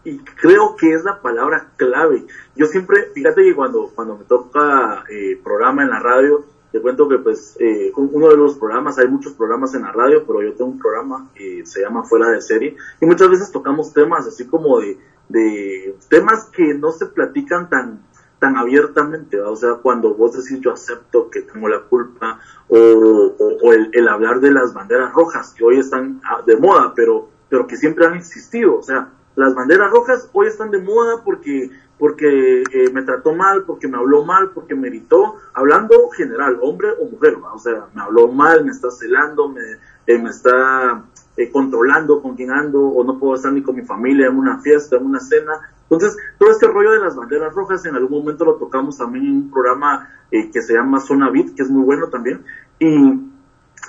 y 0.04 0.20
creo 0.20 0.76
que 0.76 0.94
es 0.94 1.04
la 1.04 1.22
palabra 1.22 1.68
clave. 1.78 2.26
Yo 2.56 2.66
siempre, 2.66 3.10
fíjate 3.14 3.44
que 3.44 3.56
cuando, 3.56 3.90
cuando 3.96 4.18
me 4.18 4.26
toca 4.26 5.04
eh, 5.10 5.40
programa 5.44 5.84
en 5.84 5.90
la 5.90 6.00
radio, 6.00 6.46
te 6.74 6.82
cuento 6.82 7.08
que 7.08 7.20
pues 7.20 7.56
eh, 7.60 7.92
uno 7.96 8.30
de 8.30 8.36
los 8.36 8.58
programas, 8.58 8.98
hay 8.98 9.08
muchos 9.08 9.34
programas 9.34 9.76
en 9.76 9.84
la 9.84 9.92
radio, 9.92 10.26
pero 10.26 10.42
yo 10.42 10.54
tengo 10.54 10.72
un 10.72 10.80
programa 10.80 11.30
que 11.36 11.64
se 11.68 11.82
llama 11.82 12.04
Fuera 12.04 12.30
de 12.30 12.42
Serie 12.42 12.76
y 13.00 13.06
muchas 13.06 13.30
veces 13.30 13.52
tocamos 13.52 13.94
temas 13.94 14.26
así 14.26 14.48
como 14.48 14.80
de, 14.80 14.98
de 15.30 15.96
temas 16.10 16.46
que 16.46 16.74
no 16.74 16.92
se 16.92 17.06
platican 17.06 17.70
tan 17.70 18.02
tan 18.40 18.58
abiertamente, 18.58 19.40
o 19.40 19.56
sea, 19.56 19.76
cuando 19.76 20.16
vos 20.16 20.34
decís 20.34 20.60
yo 20.60 20.74
acepto 20.74 21.30
que 21.30 21.44
tengo 21.44 21.70
la 21.70 21.80
culpa, 21.84 22.42
o, 22.68 22.78
o, 22.78 23.72
el, 23.72 23.90
el, 23.94 24.08
hablar 24.10 24.42
de 24.42 24.52
las 24.52 24.74
banderas 24.74 25.14
rojas, 25.14 25.54
que 25.54 25.64
hoy 25.64 25.80
están 25.80 26.20
ah, 26.26 26.42
de 26.46 26.58
moda, 26.58 26.92
pero, 26.94 27.30
pero 27.48 27.66
que 27.68 27.78
siempre 27.78 28.06
han 28.06 28.16
existido, 28.16 28.80
o 28.80 28.84
sea, 28.84 29.12
las 29.36 29.56
banderas 29.56 29.92
rojas 29.92 30.30
hoy 30.34 30.48
están 30.48 30.72
de 30.72 30.80
moda 30.80 31.24
porque 31.24 31.72
porque 32.04 32.64
eh, 32.64 32.90
me 32.92 33.04
trató 33.04 33.34
mal, 33.34 33.64
porque 33.64 33.88
me 33.88 33.98
habló 33.98 34.26
mal, 34.26 34.52
porque 34.54 34.76
me 34.76 34.90
gritó, 34.90 35.36
hablando 35.54 36.10
general, 36.10 36.60
hombre 36.62 36.90
o 37.00 37.06
mujer, 37.06 37.38
o 37.54 37.58
sea, 37.58 37.88
me 37.94 38.02
habló 38.02 38.28
mal, 38.30 38.66
me 38.66 38.72
está 38.72 38.92
celando, 38.92 39.48
me, 39.48 39.62
eh, 40.08 40.20
me 40.20 40.30
está 40.30 41.04
eh, 41.38 41.50
controlando 41.50 42.22
con 42.22 42.36
quién 42.36 42.52
ando, 42.52 42.82
o 42.82 43.06
no 43.06 43.18
puedo 43.18 43.36
estar 43.36 43.54
ni 43.54 43.62
con 43.62 43.78
mi 43.78 43.84
familia 43.84 44.28
en 44.28 44.36
una 44.36 44.60
fiesta, 44.60 44.98
en 44.98 45.06
una 45.06 45.22
cena. 45.22 45.54
Entonces, 45.84 46.18
todo 46.38 46.52
este 46.52 46.68
rollo 46.68 46.92
de 46.92 47.00
las 47.00 47.16
banderas 47.16 47.54
rojas, 47.54 47.86
en 47.86 47.96
algún 47.96 48.20
momento 48.20 48.44
lo 48.44 48.56
tocamos 48.56 48.98
también 48.98 49.26
en 49.26 49.36
un 49.36 49.52
programa 49.52 50.10
que 50.30 50.62
se 50.62 50.74
llama 50.74 51.00
Zona 51.00 51.30
Beat, 51.30 51.56
que 51.56 51.62
es 51.62 51.70
muy 51.70 51.84
bueno 51.84 52.10
también, 52.10 52.44
y, 52.80 53.14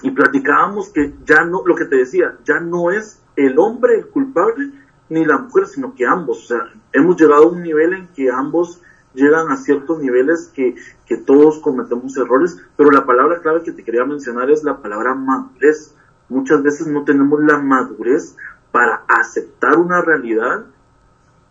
y 0.03 0.11
platicábamos 0.13 0.91
que 0.91 1.15
ya 1.25 1.45
no, 1.47 1.63
lo 1.67 1.75
que 1.75 1.87
te 1.87 1.97
decía, 1.97 2.37
ya 2.45 2.61
no 2.61 2.93
es 2.93 3.21
el 3.35 3.59
hombre 3.59 3.97
el 3.97 4.07
culpable, 4.07 4.71
ni 5.09 5.25
la 5.25 5.39
mujer, 5.39 5.67
sino 5.67 5.95
que 5.95 6.07
ambos. 6.07 6.45
O 6.45 6.47
sea, 6.47 6.73
hemos 6.93 7.21
llegado 7.21 7.45
a 7.45 7.49
un 7.49 7.63
nivel 7.63 7.93
en 7.95 8.09
que 8.09 8.31
ambos 8.31 8.81
llegan 9.15 9.51
a 9.51 9.57
ciertos 9.57 10.01
niveles 10.01 10.51
que, 10.55 10.75
que 11.07 11.17
todos 11.17 11.61
cometemos 11.61 12.17
errores, 12.17 12.59
pero 12.77 12.91
la 12.91 13.07
palabra 13.07 13.41
clave 13.41 13.63
que 13.63 13.73
te 13.73 13.85
quería 13.85 14.05
mencionar 14.05 14.51
es 14.51 14.65
la 14.65 14.79
palabra 14.79 15.15
madurez. 15.15 15.95
Muchas 16.29 16.63
veces 16.63 16.87
no 16.87 17.05
tenemos 17.05 17.41
la 17.45 17.59
madurez 17.59 18.37
para 18.73 19.05
aceptar 19.07 19.79
una 19.79 20.03
realidad 20.03 20.65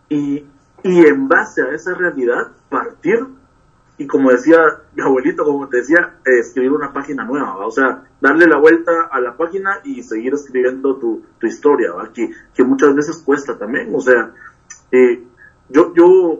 y, 0.09 0.45
y 0.83 1.05
en 1.05 1.27
base 1.27 1.61
a 1.61 1.71
esa 1.73 1.93
realidad 1.93 2.51
partir 2.69 3.25
y 3.97 4.07
como 4.07 4.31
decía 4.31 4.57
mi 4.95 5.03
abuelito, 5.03 5.43
como 5.43 5.67
te 5.69 5.77
decía, 5.77 6.15
escribir 6.25 6.71
una 6.71 6.91
página 6.91 7.23
nueva, 7.25 7.65
o 7.65 7.71
sea, 7.71 8.03
darle 8.19 8.47
la 8.47 8.57
vuelta 8.57 9.09
a 9.11 9.19
la 9.19 9.37
página 9.37 9.79
y 9.83 10.01
seguir 10.01 10.33
escribiendo 10.33 10.97
tu, 10.97 11.23
tu 11.39 11.47
historia, 11.47 11.91
Que, 12.13 12.31
que 12.53 12.63
muchas 12.63 12.95
veces 12.95 13.21
cuesta 13.23 13.57
también, 13.57 13.93
o 13.93 14.01
sea, 14.01 14.31
eh, 14.91 15.23
yo, 15.69 15.93
yo 15.93 16.39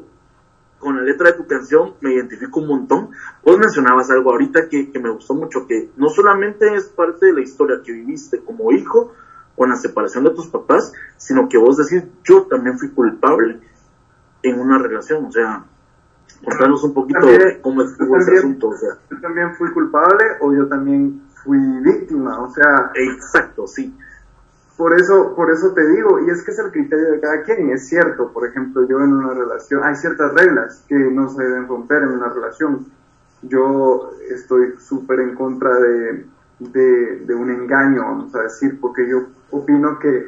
con 0.84 0.98
la 0.98 1.04
letra 1.04 1.32
de 1.32 1.38
tu 1.38 1.48
canción 1.48 1.94
me 2.02 2.14
identifico 2.14 2.60
un 2.60 2.68
montón. 2.68 3.10
Vos 3.44 3.58
mencionabas 3.58 4.12
algo 4.12 4.32
ahorita 4.32 4.68
que, 4.68 4.92
que 4.92 5.00
me 5.00 5.10
gustó 5.10 5.34
mucho, 5.34 5.66
que 5.66 5.92
no 5.96 6.10
solamente 6.10 6.76
es 6.76 6.90
parte 6.90 7.28
de 7.28 7.34
la 7.34 7.42
historia 7.42 7.82
que 7.84 7.94
viviste 7.94 8.44
como 8.44 8.70
hijo 8.72 9.14
con 9.56 9.70
la 9.70 9.78
separación 9.78 10.26
de 10.26 10.32
tus 10.32 10.48
papás, 10.48 10.92
sino 11.16 11.48
que 11.48 11.58
vos 11.58 11.78
decís, 11.78 12.04
yo 12.26 12.44
también 12.44 12.78
fui 12.78 12.90
culpable 12.90 13.60
en 14.42 14.60
una 14.60 14.78
relación, 14.78 15.26
o 15.26 15.32
sea, 15.32 15.64
Contanos 16.44 16.84
un 16.84 16.94
poquito 16.94 17.20
cómo 17.62 17.84
estuvo 17.84 18.18
ese 18.18 18.38
asunto. 18.38 18.70
O 18.70 18.78
sea. 18.78 18.98
Yo 19.10 19.20
también 19.22 19.56
fui 19.56 19.72
culpable 19.72 20.24
o 20.42 20.54
yo 20.54 20.68
también 20.68 21.22
fui 21.44 21.60
víctima, 21.82 22.40
o 22.42 22.50
sea. 22.54 22.92
Exacto, 22.96 23.68
sí. 23.68 23.96
Por 24.78 25.00
eso, 25.00 25.36
por 25.36 25.52
eso 25.52 25.72
te 25.74 25.88
digo, 25.88 26.20
y 26.26 26.32
es 26.32 26.44
que 26.44 26.52
es 26.52 26.60
el 26.60 26.72
criterio 26.72 27.12
de 27.12 27.20
cada 27.20 27.44
quien, 27.44 27.70
es 27.70 27.88
cierto, 27.88 28.32
por 28.34 28.48
ejemplo, 28.48 28.88
yo 28.88 29.00
en 29.02 29.14
una 29.14 29.34
relación, 29.34 29.84
hay 29.84 29.96
ciertas 29.96 30.34
reglas 30.34 30.84
que 30.88 30.96
no 30.96 31.30
se 31.30 31.44
deben 31.44 31.68
romper 31.68 32.02
en 32.02 32.10
una 32.10 32.30
relación. 32.30 32.88
Yo 33.44 34.12
estoy 34.32 34.74
súper 34.80 35.20
en 35.20 35.36
contra 35.36 35.76
de, 35.76 36.26
de, 36.60 37.20
de 37.20 37.36
un 37.36 37.52
engaño, 37.52 38.02
vamos 38.02 38.36
a 38.36 38.44
decir, 38.44 38.80
porque 38.82 39.08
yo 39.08 39.28
opino 39.52 40.00
que 40.00 40.28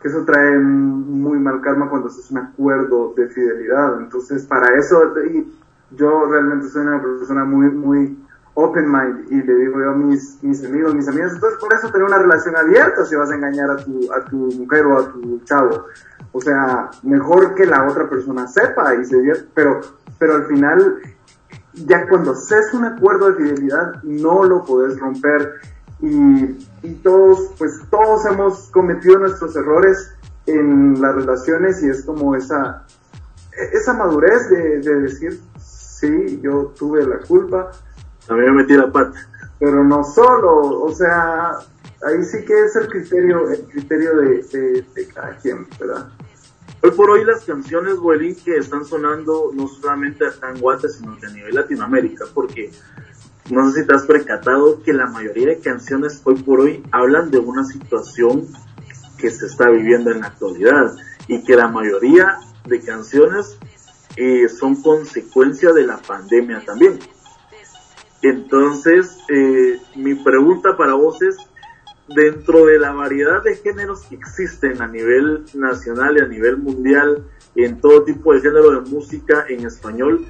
que 0.00 0.08
eso 0.08 0.24
trae 0.24 0.58
muy 0.58 1.38
cuando 1.60 2.08
haces 2.08 2.30
un 2.30 2.38
acuerdo 2.38 3.14
de 3.16 3.28
fidelidad. 3.28 4.00
Entonces, 4.00 4.44
para 4.46 4.76
eso, 4.78 5.12
y 5.32 5.52
yo 5.92 6.26
realmente 6.26 6.68
soy 6.68 6.82
una 6.86 7.02
persona 7.02 7.44
muy, 7.44 7.70
muy 7.70 8.16
open 8.54 8.90
mind 8.90 9.26
y 9.30 9.42
le 9.42 9.54
digo 9.54 9.80
yo 9.80 9.90
a 9.90 9.94
mis, 9.94 10.42
mis 10.42 10.64
amigos, 10.64 10.94
mis 10.94 11.08
amigas, 11.08 11.32
entonces 11.34 11.58
por 11.60 11.72
eso 11.72 11.90
tener 11.90 12.06
una 12.06 12.18
relación 12.18 12.56
abierta 12.56 13.04
si 13.04 13.14
vas 13.14 13.30
a 13.30 13.34
engañar 13.34 13.70
a 13.70 13.76
tu, 13.76 14.12
a 14.12 14.24
tu 14.24 14.36
mujer 14.36 14.86
o 14.86 14.98
a 14.98 15.12
tu 15.12 15.40
chavo. 15.44 15.86
O 16.32 16.40
sea, 16.40 16.90
mejor 17.02 17.54
que 17.54 17.66
la 17.66 17.88
otra 17.88 18.08
persona 18.08 18.46
sepa 18.46 18.94
y 18.94 19.04
se 19.04 19.16
pero, 19.54 19.80
pero 20.18 20.34
al 20.34 20.46
final, 20.46 21.00
ya 21.74 22.08
cuando 22.08 22.32
haces 22.32 22.72
un 22.74 22.84
acuerdo 22.84 23.30
de 23.30 23.36
fidelidad, 23.36 24.02
no 24.02 24.44
lo 24.44 24.64
puedes 24.64 24.98
romper 24.98 25.54
y, 26.00 26.66
y 26.82 26.94
todos, 27.02 27.52
pues 27.58 27.80
todos 27.90 28.24
hemos 28.26 28.70
cometido 28.70 29.18
nuestros 29.18 29.54
errores 29.56 30.14
en 30.50 31.00
las 31.00 31.14
relaciones 31.14 31.82
y 31.82 31.88
es 31.88 32.04
como 32.04 32.34
esa, 32.34 32.84
esa 33.72 33.92
madurez 33.94 34.48
de, 34.50 34.80
de 34.80 35.00
decir, 35.00 35.40
sí, 36.00 36.40
yo 36.42 36.72
tuve 36.78 37.06
la 37.06 37.18
culpa. 37.18 37.70
También 38.26 38.54
me 38.54 38.62
metí 38.62 38.74
la 38.74 38.90
pata. 38.90 39.18
Pero 39.58 39.84
no 39.84 40.02
solo, 40.04 40.82
o 40.82 40.92
sea, 40.92 41.58
ahí 42.02 42.24
sí 42.24 42.44
que 42.44 42.64
es 42.64 42.76
el 42.76 42.88
criterio, 42.88 43.50
el 43.50 43.62
criterio 43.66 44.16
de, 44.16 44.84
de, 44.94 45.06
cada 45.08 45.36
quien, 45.36 45.66
¿verdad? 45.78 46.08
Hoy 46.82 46.90
por 46.92 47.10
hoy 47.10 47.24
las 47.24 47.44
canciones, 47.44 47.98
Huelín, 47.98 48.36
que 48.42 48.56
están 48.56 48.86
sonando 48.86 49.50
no 49.52 49.68
solamente 49.68 50.26
acá 50.26 50.50
en 50.50 50.60
Guate, 50.60 50.88
sino 50.88 51.18
que 51.18 51.26
a 51.26 51.30
nivel 51.30 51.54
Latinoamérica, 51.54 52.24
porque 52.32 52.70
no 53.50 53.70
sé 53.70 53.80
si 53.80 53.86
te 53.86 53.94
has 53.94 54.06
percatado 54.06 54.82
que 54.82 54.94
la 54.94 55.06
mayoría 55.06 55.48
de 55.48 55.58
canciones 55.58 56.22
hoy 56.24 56.36
por 56.42 56.60
hoy 56.60 56.82
hablan 56.92 57.30
de 57.30 57.38
una 57.38 57.64
situación 57.64 58.46
que 59.20 59.30
se 59.30 59.46
está 59.46 59.68
viviendo 59.68 60.10
en 60.10 60.20
la 60.20 60.28
actualidad 60.28 60.94
y 61.28 61.42
que 61.44 61.56
la 61.56 61.68
mayoría 61.68 62.38
de 62.66 62.80
canciones 62.80 63.58
eh, 64.16 64.48
son 64.48 64.82
consecuencia 64.82 65.72
de 65.72 65.86
la 65.86 65.98
pandemia 65.98 66.64
también. 66.64 66.98
Entonces, 68.22 69.18
eh, 69.28 69.80
mi 69.96 70.14
pregunta 70.14 70.76
para 70.76 70.94
vos 70.94 71.22
es, 71.22 71.36
dentro 72.08 72.66
de 72.66 72.78
la 72.78 72.92
variedad 72.92 73.42
de 73.42 73.56
géneros 73.56 74.02
que 74.06 74.16
existen 74.16 74.82
a 74.82 74.88
nivel 74.88 75.44
nacional 75.54 76.16
y 76.18 76.22
a 76.22 76.26
nivel 76.26 76.58
mundial, 76.58 77.24
en 77.54 77.80
todo 77.80 78.04
tipo 78.04 78.34
de 78.34 78.40
género 78.40 78.80
de 78.80 78.90
música 78.90 79.44
en 79.48 79.66
español, 79.66 80.26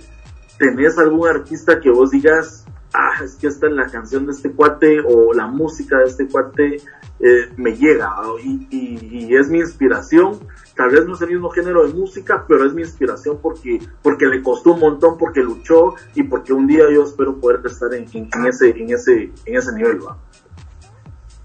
¿tenés 0.59 0.99
algún 0.99 1.27
artista 1.29 1.81
que 1.81 1.91
vos 1.91 2.11
digas, 2.11 2.60
ah, 2.95 3.23
es 3.25 3.35
que 3.37 3.49
esta 3.49 3.67
es 3.67 3.73
la 3.73 3.87
canción 3.87 4.27
de 4.27 4.33
este 4.33 4.53
cuate 4.53 5.01
o 5.01 5.33
la 5.33 5.47
música 5.47 5.99
de 5.99 6.05
este 6.05 6.29
cuate 6.29 6.77
eh, 7.21 7.53
me 7.57 7.77
llega 7.77 8.17
y, 8.43 9.35
es 9.35 9.49
mi 9.49 9.59
inspiración. 9.59 10.39
Tal 10.75 10.91
vez 10.91 11.07
no 11.07 11.15
es 11.15 11.21
el 11.21 11.29
mismo 11.29 11.51
género 11.51 11.87
de 11.87 11.93
música, 11.93 12.45
pero 12.49 12.65
es 12.65 12.73
mi 12.73 12.83
inspiración 12.83 13.39
porque, 13.43 13.81
porque 14.03 14.27
le 14.27 14.43
costó 14.43 14.73
un 14.73 14.81
montón, 14.81 15.19
porque 15.19 15.43
luchó 15.43 15.95
y 16.15 16.23
porque 16.23 16.53
un 16.53 16.67
día 16.67 16.85
yo 16.91 17.05
espero 17.05 17.39
poder 17.39 17.61
estar 17.65 17.93
en, 17.95 18.07
en, 18.13 18.47
ese, 18.47 18.71
en, 18.71 18.91
ese, 18.91 19.33
en 19.45 19.57
ese 19.57 19.73
nivel. 19.75 20.01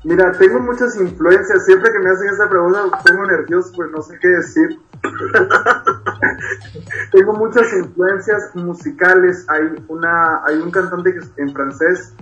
Mira, 0.05 0.31
tengo 0.33 0.59
muchas 0.59 0.95
influencias. 0.95 1.65
Siempre 1.65 1.91
que 1.91 1.99
me 1.99 2.11
hacen 2.11 2.29
esta 2.29 2.47
pregunta, 2.47 2.83
pongo 3.05 3.25
nervioso, 3.25 3.71
pues 3.75 3.91
no 3.91 4.01
sé 4.01 4.17
qué 4.21 4.27
decir. 4.29 4.79
tengo 7.11 7.33
muchas 7.33 7.71
influencias 7.73 8.55
musicales. 8.55 9.45
Hay 9.49 9.83
una, 9.87 10.43
hay 10.45 10.57
un 10.57 10.71
cantante 10.71 11.15
en 11.37 11.53
francés 11.53 12.13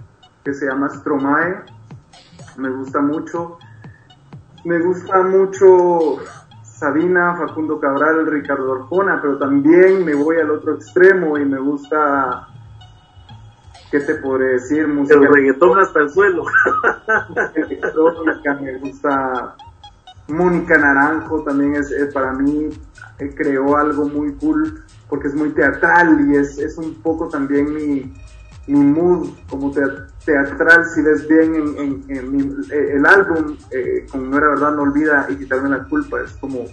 que 0.43 0.53
se 0.53 0.67
llama 0.67 0.89
Stromae. 0.89 1.63
Me 2.57 2.69
gusta 2.69 3.01
mucho. 3.01 3.57
Me 4.65 4.79
gusta 4.79 5.21
mucho 5.23 6.17
Sabina, 6.63 7.35
Facundo 7.35 7.79
Cabral, 7.79 8.27
Ricardo 8.27 8.73
Arjona, 8.73 9.19
pero 9.21 9.37
también 9.37 10.05
me 10.05 10.15
voy 10.15 10.37
al 10.37 10.51
otro 10.51 10.75
extremo 10.75 11.37
y 11.37 11.45
me 11.45 11.59
gusta 11.59 12.47
¿qué 13.93 13.99
te 13.99 14.15
podré 14.15 14.53
decir? 14.53 14.87
Música 14.87 15.19
el 15.19 15.31
reggaetón 15.31 15.79
hasta 15.79 15.99
el 15.99 16.09
suelo. 16.09 16.43
me 18.61 18.77
gusta 18.79 19.55
Mónica 20.27 20.77
Naranjo, 20.77 21.43
también 21.43 21.75
es, 21.75 21.91
para 22.13 22.33
mí, 22.33 22.69
eh, 23.19 23.33
creó 23.35 23.77
algo 23.77 24.07
muy 24.07 24.33
cool 24.35 24.83
porque 25.09 25.27
es 25.27 25.35
muy 25.35 25.49
teatral 25.49 26.27
y 26.29 26.37
es, 26.37 26.57
es 26.57 26.77
un 26.77 26.95
poco 26.95 27.27
también 27.27 27.73
mi, 27.73 28.13
mi 28.67 28.79
mood 28.79 29.29
como 29.49 29.71
teatral, 29.71 30.85
si 30.85 31.01
ves 31.01 31.27
bien 31.27 31.55
en, 31.77 32.03
eh, 32.09 32.93
el 32.93 33.05
álbum, 33.05 33.57
eh, 33.71 34.05
como 34.09 34.25
no 34.27 34.37
era 34.37 34.49
verdad, 34.49 34.71
no 34.75 34.83
olvida 34.83 35.27
y 35.29 35.35
quitarme 35.35 35.69
la 35.69 35.83
culpa, 35.83 36.21
es 36.21 36.31
como, 36.33 36.65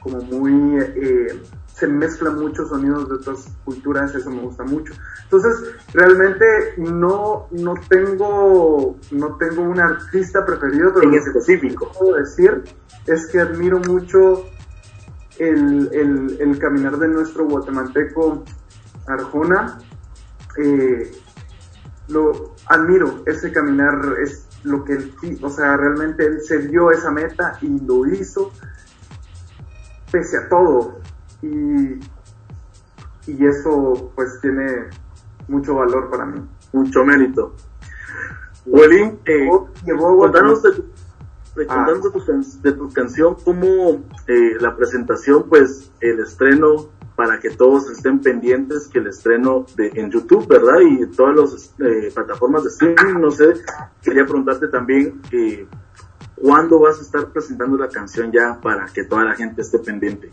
como 0.00 0.20
muy... 0.22 0.78
Eh, 0.78 1.42
se 1.78 1.86
mezclan 1.86 2.40
muchos 2.40 2.68
sonidos 2.68 3.08
de 3.08 3.14
otras 3.14 3.46
culturas, 3.64 4.12
eso 4.14 4.30
me 4.30 4.40
gusta 4.40 4.64
mucho. 4.64 4.92
Entonces, 5.24 5.76
realmente 5.92 6.44
no, 6.78 7.46
no 7.52 7.74
tengo 7.88 8.96
no 9.12 9.36
tengo 9.36 9.62
un 9.62 9.78
artista 9.78 10.44
preferido, 10.44 10.92
pero 10.92 11.08
en 11.08 11.14
específico. 11.14 11.86
Lo 11.86 11.92
que 11.92 11.98
puedo 11.98 12.16
decir 12.16 12.64
es 13.06 13.26
que 13.28 13.40
admiro 13.40 13.78
mucho 13.80 14.44
el, 15.38 15.88
el, 15.92 16.36
el 16.40 16.58
caminar 16.58 16.98
de 16.98 17.08
nuestro 17.08 17.46
guatemalteco 17.46 18.44
Arjona. 19.06 19.78
Eh, 20.56 21.12
lo 22.08 22.54
admiro, 22.66 23.22
ese 23.26 23.52
caminar 23.52 24.16
es 24.20 24.46
lo 24.64 24.82
que 24.82 24.94
él, 24.94 25.38
o 25.42 25.50
sea, 25.50 25.76
realmente 25.76 26.26
él 26.26 26.40
se 26.40 26.58
dio 26.66 26.90
esa 26.90 27.10
meta 27.12 27.58
y 27.60 27.78
lo 27.86 28.06
hizo 28.06 28.50
pese 30.10 30.38
a 30.38 30.48
todo 30.48 31.00
y, 31.42 32.00
y 33.30 33.46
eso 33.46 34.12
pues 34.14 34.40
tiene 34.40 34.88
mucho 35.48 35.74
valor 35.74 36.10
para 36.10 36.26
mí. 36.26 36.40
Mucho 36.72 37.04
mérito. 37.04 37.54
Welly, 38.66 39.18
eh, 39.24 39.48
contanos 39.96 40.62
de, 40.62 40.70
ah. 41.68 41.86
de, 42.62 42.72
tu, 42.72 42.92
canción, 42.92 43.36
cómo 43.42 44.04
eh, 44.26 44.56
la 44.60 44.76
presentación, 44.76 45.46
pues 45.48 45.90
el 46.00 46.20
estreno, 46.20 46.90
para 47.16 47.40
que 47.40 47.50
todos 47.50 47.90
estén 47.90 48.20
pendientes 48.20 48.86
que 48.86 48.98
el 48.98 49.08
estreno 49.08 49.66
de, 49.74 49.90
en 49.94 50.10
YouTube, 50.10 50.46
¿verdad? 50.46 50.80
Y 50.80 51.06
todas 51.06 51.34
las 51.34 51.74
eh, 51.80 52.12
plataformas 52.14 52.62
de 52.62 52.68
streaming, 52.68 53.20
no 53.20 53.30
sé, 53.30 53.54
quería 54.02 54.24
preguntarte 54.24 54.68
también 54.68 55.20
eh, 55.32 55.66
cuándo 56.36 56.78
vas 56.78 56.98
a 56.98 57.02
estar 57.02 57.26
presentando 57.32 57.76
la 57.76 57.88
canción 57.88 58.30
ya 58.30 58.60
para 58.60 58.86
que 58.86 59.04
toda 59.04 59.24
la 59.24 59.34
gente 59.34 59.62
esté 59.62 59.78
pendiente. 59.80 60.30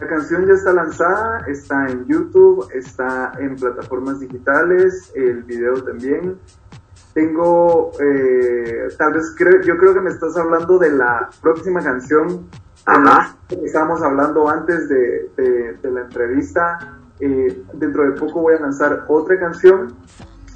La 0.00 0.06
canción 0.06 0.46
ya 0.46 0.54
está 0.54 0.72
lanzada, 0.72 1.44
está 1.48 1.88
en 1.88 2.06
YouTube, 2.06 2.68
está 2.72 3.32
en 3.38 3.56
plataformas 3.56 4.20
digitales, 4.20 5.10
el 5.14 5.42
video 5.42 5.82
también. 5.82 6.38
Tengo, 7.14 7.90
eh, 8.00 8.88
tal 8.96 9.14
vez 9.14 9.34
creo, 9.36 9.60
yo 9.62 9.76
creo 9.76 9.94
que 9.94 10.00
me 10.00 10.10
estás 10.10 10.36
hablando 10.36 10.78
de 10.78 10.92
la 10.92 11.28
próxima 11.42 11.82
canción. 11.82 12.48
Ajá. 12.86 13.34
Que 13.48 13.56
estábamos 13.64 14.00
hablando 14.02 14.48
antes 14.48 14.88
de, 14.88 15.30
de, 15.82 15.90
la 15.90 16.02
entrevista. 16.02 16.96
Eh, 17.18 17.64
dentro 17.74 18.04
de 18.04 18.12
poco 18.12 18.42
voy 18.42 18.54
a 18.54 18.60
lanzar 18.60 19.04
otra 19.08 19.38
canción. 19.40 19.96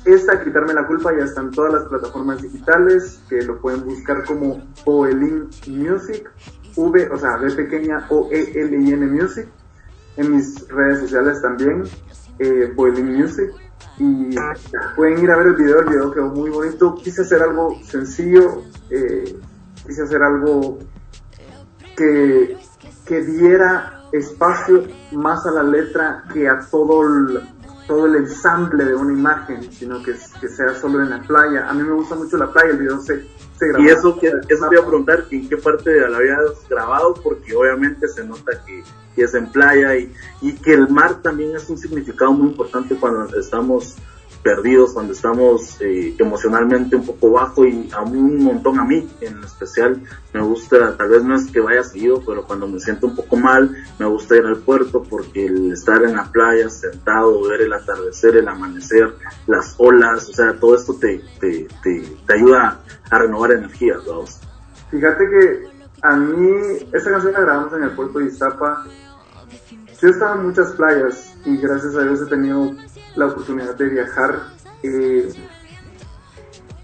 Esta, 0.04 0.42
Quitarme 0.42 0.72
la 0.74 0.86
Culpa, 0.86 1.12
ya 1.16 1.24
está 1.24 1.40
en 1.40 1.50
todas 1.50 1.72
las 1.72 1.84
plataformas 1.84 2.42
digitales, 2.42 3.22
que 3.28 3.42
lo 3.42 3.60
pueden 3.60 3.84
buscar 3.84 4.24
como 4.24 4.60
Oelin 4.84 5.48
Music, 5.68 6.28
V, 6.76 7.08
o 7.10 7.18
sea, 7.18 7.36
V 7.36 7.52
pequeña 7.52 8.06
O-E-L-I-N 8.08 9.06
Music. 9.06 9.48
En 10.16 10.36
mis 10.36 10.68
redes 10.68 11.00
sociales 11.00 11.40
también, 11.40 11.84
eh, 12.38 12.72
Oelin 12.76 13.12
Music. 13.12 13.50
Y 13.98 14.34
pueden 14.96 15.22
ir 15.22 15.30
a 15.30 15.36
ver 15.36 15.48
el 15.48 15.54
video, 15.56 15.80
el 15.80 15.88
video 15.88 16.12
quedó 16.12 16.28
muy 16.28 16.50
bonito. 16.50 16.94
Quise 16.94 17.22
hacer 17.22 17.42
algo 17.42 17.76
sencillo, 17.84 18.62
eh, 18.90 19.38
quise 19.86 20.02
hacer 20.02 20.22
algo 20.22 20.78
que, 21.96 22.56
que 23.06 23.22
diera 23.22 24.04
espacio 24.12 24.84
más 25.12 25.46
a 25.46 25.50
la 25.50 25.62
letra 25.62 26.24
que 26.32 26.48
a 26.48 26.60
todo 26.70 27.02
el, 27.06 27.40
todo 27.86 28.06
el 28.06 28.16
ensamble 28.16 28.84
de 28.84 28.94
una 28.94 29.12
imagen, 29.12 29.72
sino 29.72 30.02
que, 30.02 30.14
que 30.40 30.48
sea 30.48 30.74
solo 30.74 31.02
en 31.02 31.10
la 31.10 31.20
playa. 31.22 31.68
A 31.68 31.74
mí 31.74 31.82
me 31.82 31.92
gusta 31.92 32.14
mucho 32.14 32.36
la 32.36 32.50
playa, 32.50 32.70
el 32.70 32.78
video 32.78 33.00
se, 33.00 33.26
grabó. 33.68 33.84
Y 33.84 33.88
eso, 33.88 34.18
que, 34.18 34.26
eso 34.26 34.68
te 34.68 34.74
iba 34.74 34.82
a 34.82 34.86
preguntar, 34.86 35.24
¿en 35.30 35.48
qué 35.48 35.56
parte 35.56 36.00
la 36.08 36.16
habías 36.16 36.68
grabado? 36.68 37.14
Porque 37.14 37.54
obviamente 37.54 38.08
se 38.08 38.24
nota 38.24 38.52
que, 38.64 38.82
que 39.14 39.22
es 39.22 39.34
en 39.34 39.50
playa 39.50 39.96
y, 39.96 40.12
y 40.40 40.54
que 40.54 40.72
el 40.74 40.88
mar 40.88 41.22
también 41.22 41.54
es 41.56 41.68
un 41.68 41.78
significado 41.78 42.32
muy 42.32 42.48
importante 42.48 42.96
cuando 42.96 43.36
estamos 43.38 43.96
perdidos, 44.42 44.92
cuando 44.92 45.12
estamos 45.12 45.80
eh, 45.80 46.14
emocionalmente 46.18 46.96
un 46.96 47.06
poco 47.06 47.30
bajo 47.30 47.64
y 47.64 47.88
a 47.92 48.02
un 48.02 48.42
montón 48.42 48.78
a 48.80 48.84
mí 48.84 49.08
en 49.20 49.42
especial 49.44 50.02
me 50.32 50.42
gusta, 50.42 50.96
tal 50.96 51.08
vez 51.08 51.22
no 51.22 51.36
es 51.36 51.50
que 51.50 51.60
vaya 51.60 51.84
seguido, 51.84 52.22
pero 52.26 52.44
cuando 52.44 52.66
me 52.66 52.80
siento 52.80 53.06
un 53.06 53.16
poco 53.16 53.36
mal 53.36 53.74
me 53.98 54.06
gusta 54.06 54.36
ir 54.36 54.44
al 54.44 54.58
puerto 54.58 55.02
porque 55.02 55.46
el 55.46 55.72
estar 55.72 56.02
en 56.02 56.16
la 56.16 56.24
playa 56.24 56.68
sentado, 56.68 57.48
ver 57.48 57.62
el 57.62 57.72
atardecer, 57.72 58.36
el 58.36 58.48
amanecer, 58.48 59.14
las 59.46 59.74
olas, 59.78 60.28
o 60.28 60.32
sea, 60.32 60.54
todo 60.58 60.74
esto 60.74 60.94
te, 60.94 61.22
te, 61.38 61.68
te, 61.82 62.02
te 62.26 62.34
ayuda 62.34 62.80
a 63.10 63.18
renovar 63.18 63.52
energías, 63.52 64.04
vamos. 64.06 64.40
Fíjate 64.90 65.24
que 65.28 65.72
a 66.02 66.16
mí, 66.16 66.78
esta 66.92 67.10
canción 67.12 67.32
la 67.32 67.40
grabamos 67.40 67.72
en 67.74 67.84
el 67.84 67.90
puerto 67.92 68.18
de 68.18 68.26
Iztapa. 68.26 68.84
Yo 70.00 70.08
he 70.08 70.10
estado 70.10 70.40
en 70.40 70.46
muchas 70.48 70.72
playas 70.72 71.32
y 71.44 71.56
gracias 71.58 71.94
a 71.94 72.02
Dios 72.02 72.22
he 72.22 72.26
tenido 72.26 72.74
la 73.16 73.26
oportunidad 73.26 73.74
de 73.76 73.88
viajar. 73.88 74.40
Eh, 74.82 75.32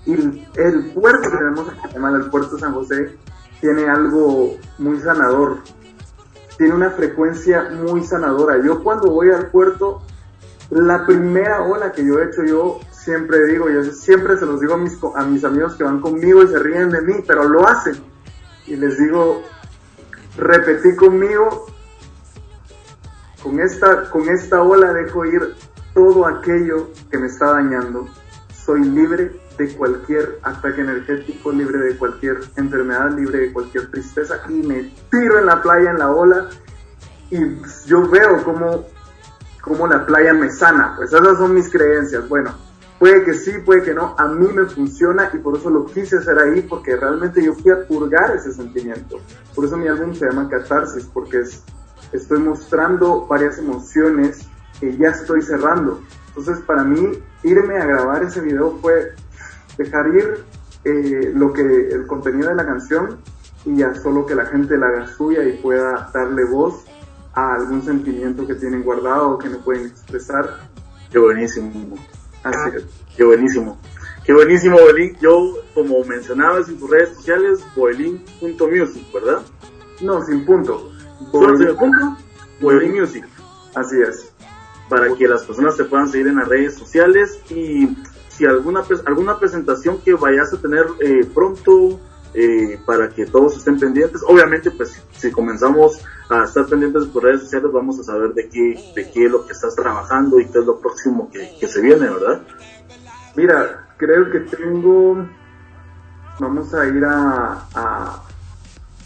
y 0.06 0.12
el, 0.54 0.92
puerto 0.94 1.30
que 1.30 1.36
tenemos 1.36 1.66
se 1.66 1.92
llama 1.92 2.16
el 2.16 2.30
puerto 2.30 2.58
San 2.58 2.72
José, 2.72 3.16
tiene 3.60 3.88
algo 3.88 4.56
muy 4.78 4.98
sanador. 5.00 5.58
Tiene 6.56 6.74
una 6.74 6.90
frecuencia 6.90 7.68
muy 7.70 8.04
sanadora. 8.04 8.62
Yo 8.64 8.82
cuando 8.82 9.10
voy 9.10 9.30
al 9.30 9.50
puerto, 9.50 10.02
la 10.70 11.06
primera 11.06 11.62
ola 11.62 11.92
que 11.92 12.04
yo 12.04 12.18
he 12.18 12.26
hecho, 12.26 12.44
yo 12.44 12.80
siempre 12.90 13.46
digo, 13.46 13.70
yo 13.70 13.84
siempre 13.84 14.36
se 14.36 14.46
los 14.46 14.60
digo 14.60 14.74
a 14.74 14.78
mis, 14.78 14.98
a 15.14 15.24
mis 15.24 15.44
amigos 15.44 15.74
que 15.76 15.84
van 15.84 16.00
conmigo 16.00 16.42
y 16.42 16.48
se 16.48 16.58
ríen 16.58 16.90
de 16.90 17.02
mí, 17.02 17.14
pero 17.26 17.48
lo 17.48 17.66
hacen. 17.66 17.96
Y 18.66 18.76
les 18.76 18.98
digo, 18.98 19.42
repetí 20.36 20.94
conmigo, 20.96 21.66
con 23.42 23.60
esta, 23.60 24.10
con 24.10 24.28
esta 24.28 24.62
ola 24.62 24.92
dejo 24.92 25.24
ir 25.24 25.54
todo 25.94 26.26
aquello 26.26 26.90
que 27.10 27.18
me 27.18 27.26
está 27.26 27.52
dañando. 27.52 28.06
Soy 28.64 28.84
libre 28.84 29.32
de 29.58 29.76
cualquier 29.76 30.38
ataque 30.42 30.80
energético, 30.80 31.50
libre 31.50 31.78
de 31.78 31.96
cualquier 31.96 32.38
enfermedad, 32.56 33.10
libre 33.16 33.38
de 33.38 33.52
cualquier 33.52 33.90
tristeza 33.90 34.40
y 34.48 34.52
me 34.52 34.92
tiro 35.10 35.38
en 35.38 35.46
la 35.46 35.60
playa, 35.60 35.90
en 35.90 35.98
la 35.98 36.10
ola 36.10 36.48
y 37.30 37.38
yo 37.86 38.08
veo 38.08 38.42
como, 38.44 38.86
como 39.60 39.86
la 39.86 40.06
playa 40.06 40.32
me 40.32 40.50
sana. 40.50 40.94
Pues 40.96 41.12
esas 41.12 41.38
son 41.38 41.54
mis 41.54 41.70
creencias. 41.70 42.28
Bueno, 42.28 42.54
puede 42.98 43.24
que 43.24 43.34
sí, 43.34 43.52
puede 43.64 43.82
que 43.82 43.94
no. 43.94 44.14
A 44.16 44.28
mí 44.28 44.46
me 44.54 44.66
funciona 44.66 45.30
y 45.32 45.38
por 45.38 45.56
eso 45.56 45.70
lo 45.70 45.86
quise 45.86 46.18
hacer 46.18 46.38
ahí 46.38 46.62
porque 46.62 46.96
realmente 46.96 47.42
yo 47.42 47.54
fui 47.54 47.70
a 47.72 47.86
purgar 47.86 48.34
ese 48.36 48.52
sentimiento. 48.52 49.18
Por 49.54 49.64
eso 49.64 49.76
mi 49.76 49.88
álbum 49.88 50.14
se 50.14 50.26
llama 50.26 50.48
Catarsis 50.48 51.04
porque 51.12 51.40
es, 51.40 51.62
estoy 52.12 52.38
mostrando 52.38 53.26
varias 53.26 53.58
emociones 53.58 54.46
ya 54.80 55.08
estoy 55.08 55.42
cerrando. 55.42 56.00
Entonces 56.28 56.64
para 56.64 56.84
mí 56.84 57.18
irme 57.42 57.76
a 57.78 57.86
grabar 57.86 58.22
ese 58.22 58.40
video 58.40 58.78
fue 58.80 59.12
dejar 59.76 60.08
ir 60.08 60.44
eh, 60.84 61.32
lo 61.34 61.52
que 61.52 61.62
el 61.62 62.06
contenido 62.06 62.48
de 62.48 62.54
la 62.54 62.66
canción 62.66 63.18
y 63.64 63.76
ya 63.76 63.94
solo 63.94 64.26
que 64.26 64.34
la 64.34 64.46
gente 64.46 64.76
la 64.76 64.86
haga 64.86 65.06
suya 65.06 65.44
y 65.44 65.58
pueda 65.58 66.10
darle 66.14 66.44
voz 66.44 66.84
a 67.34 67.54
algún 67.54 67.82
sentimiento 67.82 68.46
que 68.46 68.54
tienen 68.54 68.82
guardado 68.82 69.30
o 69.30 69.38
que 69.38 69.48
no 69.48 69.58
pueden 69.58 69.86
expresar. 69.86 70.60
Qué 71.10 71.18
buenísimo. 71.18 71.96
Así 72.42 72.76
es. 72.76 72.84
Qué 73.16 73.24
buenísimo. 73.24 73.78
Qué 74.24 74.32
buenísimo, 74.32 74.78
Boelín. 74.78 75.16
Yo, 75.20 75.54
como 75.74 76.04
mencionabas 76.04 76.68
en 76.68 76.78
tus 76.78 76.90
redes 76.90 77.10
sociales, 77.16 77.60
boelín.music, 77.74 79.12
¿verdad? 79.12 79.42
No, 80.02 80.22
sin 80.24 80.44
punto. 80.44 80.90
¿Solo 81.32 81.56
sin 81.56 81.76
punto? 81.76 82.16
Boelín 82.60 83.00
Music. 83.00 83.24
Así 83.74 83.96
es 84.00 84.27
para 84.88 85.14
que 85.14 85.28
las 85.28 85.44
personas 85.44 85.76
te 85.76 85.84
puedan 85.84 86.08
seguir 86.08 86.28
en 86.28 86.36
las 86.36 86.48
redes 86.48 86.74
sociales 86.74 87.38
y 87.50 87.88
si 88.28 88.46
alguna 88.46 88.82
alguna 89.04 89.38
presentación 89.38 89.98
que 89.98 90.14
vayas 90.14 90.52
a 90.52 90.60
tener 90.60 90.86
eh, 91.00 91.28
pronto 91.34 92.00
eh, 92.34 92.78
para 92.86 93.08
que 93.08 93.26
todos 93.26 93.56
estén 93.56 93.78
pendientes 93.78 94.22
obviamente 94.26 94.70
pues 94.70 95.02
si 95.12 95.30
comenzamos 95.30 96.00
a 96.30 96.44
estar 96.44 96.66
pendientes 96.66 97.06
de 97.06 97.08
tus 97.08 97.22
redes 97.22 97.40
sociales 97.42 97.70
vamos 97.72 97.98
a 98.00 98.04
saber 98.04 98.32
de 98.34 98.48
qué 98.48 98.92
de 98.94 99.10
qué 99.10 99.26
es 99.26 99.30
lo 99.30 99.46
que 99.46 99.52
estás 99.52 99.74
trabajando 99.74 100.38
y 100.38 100.46
qué 100.46 100.58
es 100.58 100.64
lo 100.64 100.78
próximo 100.78 101.30
que, 101.30 101.56
que 101.58 101.66
se 101.66 101.80
viene 101.80 102.08
verdad 102.08 102.42
mira 103.36 103.88
creo 103.96 104.30
que 104.30 104.40
tengo 104.40 105.26
vamos 106.38 106.72
a 106.74 106.86
ir 106.86 107.04
a 107.04 107.66
a, 107.74 108.22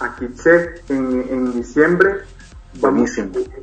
a 0.00 0.16
en, 0.20 1.26
en 1.30 1.52
diciembre 1.52 2.22
Vamos, 2.80 3.10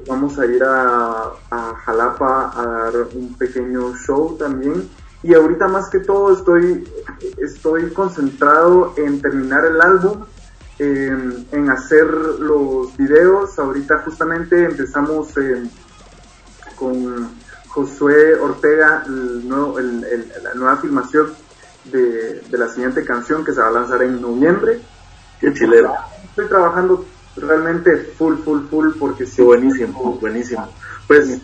vamos, 0.08 0.38
a 0.38 0.46
ir 0.46 0.64
a, 0.64 1.34
a, 1.50 1.76
Jalapa 1.84 2.52
a 2.56 2.66
dar 2.66 3.08
un 3.16 3.34
pequeño 3.38 3.96
show 3.96 4.38
también. 4.38 4.88
Y 5.24 5.34
ahorita 5.34 5.68
más 5.68 5.90
que 5.90 6.00
todo 6.00 6.34
estoy, 6.34 6.88
estoy 7.38 7.92
concentrado 7.92 8.94
en 8.98 9.22
terminar 9.22 9.66
el 9.66 9.82
álbum, 9.82 10.26
en, 10.78 11.48
en 11.52 11.70
hacer 11.70 12.06
los 12.06 12.96
videos. 12.96 13.58
Ahorita 13.58 14.00
justamente 14.06 14.64
empezamos 14.64 15.36
eh, 15.38 15.64
con 16.76 17.30
Josué 17.68 18.36
Ortega 18.36 19.04
el 19.08 19.48
nuevo, 19.48 19.80
el, 19.80 20.04
el, 20.06 20.32
la 20.44 20.54
nueva 20.54 20.78
filmación 20.78 21.34
de, 21.86 22.42
de, 22.42 22.58
la 22.58 22.70
siguiente 22.70 23.04
canción 23.04 23.44
que 23.44 23.54
se 23.54 23.60
va 23.60 23.68
a 23.68 23.72
lanzar 23.72 24.04
en 24.04 24.22
noviembre. 24.22 24.80
Qué 25.42 25.54
chilero. 25.54 25.94
Estoy 26.30 26.48
trabajando 26.48 27.06
realmente 27.40 27.96
full, 28.18 28.38
full, 28.38 28.62
full, 28.70 28.90
porque 28.98 29.26
sí. 29.26 29.42
Buenísimo, 29.42 30.18
buenísimo. 30.20 30.68
Pues, 31.08 31.40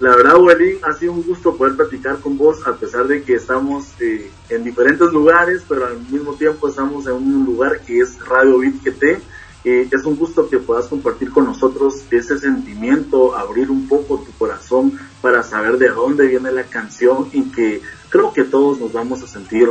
la 0.00 0.14
verdad, 0.14 0.38
Welín, 0.38 0.78
ha 0.82 0.92
sido 0.92 1.12
un 1.12 1.22
gusto 1.22 1.56
poder 1.56 1.74
platicar 1.74 2.18
con 2.20 2.36
vos, 2.38 2.66
a 2.66 2.76
pesar 2.76 3.06
de 3.06 3.22
que 3.22 3.34
estamos 3.34 3.88
eh, 4.00 4.30
en 4.48 4.62
diferentes 4.62 5.10
lugares, 5.12 5.62
pero 5.68 5.86
al 5.86 5.98
mismo 6.08 6.34
tiempo 6.34 6.68
estamos 6.68 7.06
en 7.06 7.14
un 7.14 7.44
lugar 7.44 7.80
que 7.80 8.00
es 8.00 8.18
Radio 8.24 8.58
Beat 8.58 8.74
GT. 8.84 9.20
Eh, 9.64 9.88
es 9.90 10.04
un 10.04 10.14
gusto 10.16 10.48
que 10.48 10.58
puedas 10.58 10.86
compartir 10.86 11.30
con 11.30 11.44
nosotros 11.44 12.04
ese 12.12 12.38
sentimiento, 12.38 13.36
abrir 13.36 13.70
un 13.70 13.88
poco 13.88 14.18
tu 14.18 14.30
corazón 14.38 14.96
para 15.20 15.42
saber 15.42 15.78
de 15.78 15.88
dónde 15.88 16.28
viene 16.28 16.52
la 16.52 16.62
canción 16.62 17.28
y 17.32 17.50
que 17.50 17.82
creo 18.08 18.32
que 18.32 18.44
todos 18.44 18.78
nos 18.78 18.92
vamos 18.92 19.22
a 19.22 19.26
sentir 19.26 19.68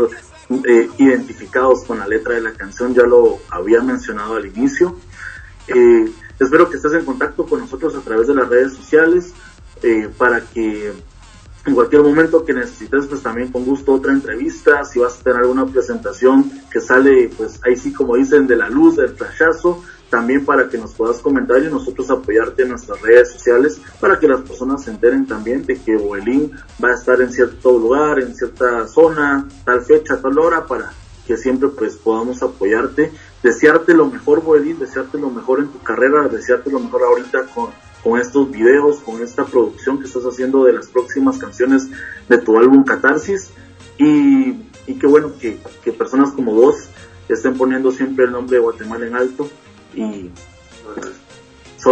eh, 0.50 0.90
identificados 0.98 1.84
con 1.84 2.00
la 2.00 2.08
letra 2.08 2.36
de 2.36 2.42
la 2.42 2.54
canción, 2.54 2.94
ya 2.94 3.04
lo 3.04 3.40
había 3.50 3.82
mencionado 3.82 4.36
al 4.36 4.46
inicio. 4.46 4.98
Eh, 5.68 6.10
espero 6.40 6.70
que 6.70 6.78
estés 6.78 6.94
en 6.94 7.06
contacto 7.06 7.46
con 7.46 7.60
nosotros 7.60 7.96
a 7.96 8.02
través 8.02 8.28
de 8.28 8.36
las 8.36 8.48
redes 8.48 8.74
sociales 8.74 9.34
eh, 9.84 10.10
para 10.18 10.42
que 10.42 10.94
en 11.66 11.76
cualquier 11.76 12.02
momento 12.02 12.46
que 12.46 12.54
necesites, 12.54 13.08
pues 13.08 13.22
también 13.22 13.52
con 13.52 13.66
gusto 13.66 13.94
otra 13.94 14.14
entrevista, 14.14 14.86
si 14.86 15.00
vas 15.00 15.20
a 15.20 15.24
tener 15.24 15.40
alguna 15.40 15.66
presentación 15.66 16.50
que 16.72 16.80
sale, 16.80 17.30
pues 17.36 17.60
ahí 17.66 17.76
sí 17.76 17.92
como 17.92 18.16
dicen, 18.16 18.48
de 18.48 18.56
la 18.56 18.70
luz, 18.70 18.96
del 18.96 19.10
flashazo, 19.10 19.84
también 20.10 20.46
para 20.46 20.70
que 20.70 20.78
nos 20.78 20.94
puedas 20.94 21.20
comentar 21.20 21.62
y 21.62 21.68
nosotros 21.68 22.10
apoyarte 22.10 22.64
en 22.64 22.70
nuestras 22.70 23.02
redes 23.02 23.32
sociales 23.32 23.80
para 24.00 24.20
que 24.20 24.28
las 24.28 24.42
personas 24.42 24.84
se 24.84 24.92
enteren 24.92 25.28
también 25.28 25.66
de 25.66 25.78
que 25.78 25.96
Boelín 25.98 26.52
va 26.84 26.90
a 26.90 26.96
estar 26.96 27.22
en 27.22 27.32
cierto 27.32 27.78
lugar, 27.78 28.20
en 28.20 28.36
cierta 28.36 28.88
zona, 28.88 29.48
tal 29.66 29.82
fecha, 29.82 30.20
tal 30.22 30.40
hora, 30.40 30.66
para 30.66 30.92
que 31.26 31.36
siempre 31.36 31.70
pues 31.70 31.96
podamos 31.98 32.42
apoyarte, 32.42 33.12
desearte 33.44 33.94
lo 33.94 34.06
mejor 34.06 34.42
Boelín, 34.42 34.80
desearte 34.80 35.18
lo 35.18 35.30
mejor 35.30 35.60
en 35.60 35.68
tu 35.68 35.80
carrera, 35.80 36.28
desearte 36.30 36.72
lo 36.72 36.80
mejor 36.80 37.04
ahorita 37.04 37.48
con, 37.54 37.72
con 38.02 38.20
estos 38.20 38.50
videos, 38.50 39.00
con 39.00 39.22
esta 39.22 39.46
producción 39.46 40.00
que 40.00 40.06
estás 40.06 40.24
haciendo 40.24 40.64
de 40.64 40.74
las 40.74 40.88
próximas 40.88 41.38
canciones 41.38 41.88
de 42.30 42.38
tu 42.38 42.58
álbum 42.58 42.86
Catarsis. 42.86 43.50
Y, 43.98 44.52
y 44.86 44.94
qué 45.00 45.08
bueno 45.08 45.34
que, 45.40 45.60
que 45.84 45.92
personas 45.92 46.32
como 46.32 46.54
vos 46.54 46.88
estén 47.28 47.58
poniendo 47.58 47.92
siempre 47.92 48.26
el 48.26 48.32
nombre 48.32 48.56
de 48.56 48.64
Guatemala 48.64 49.06
en 49.06 49.16
alto 49.16 49.50
y 49.94 50.32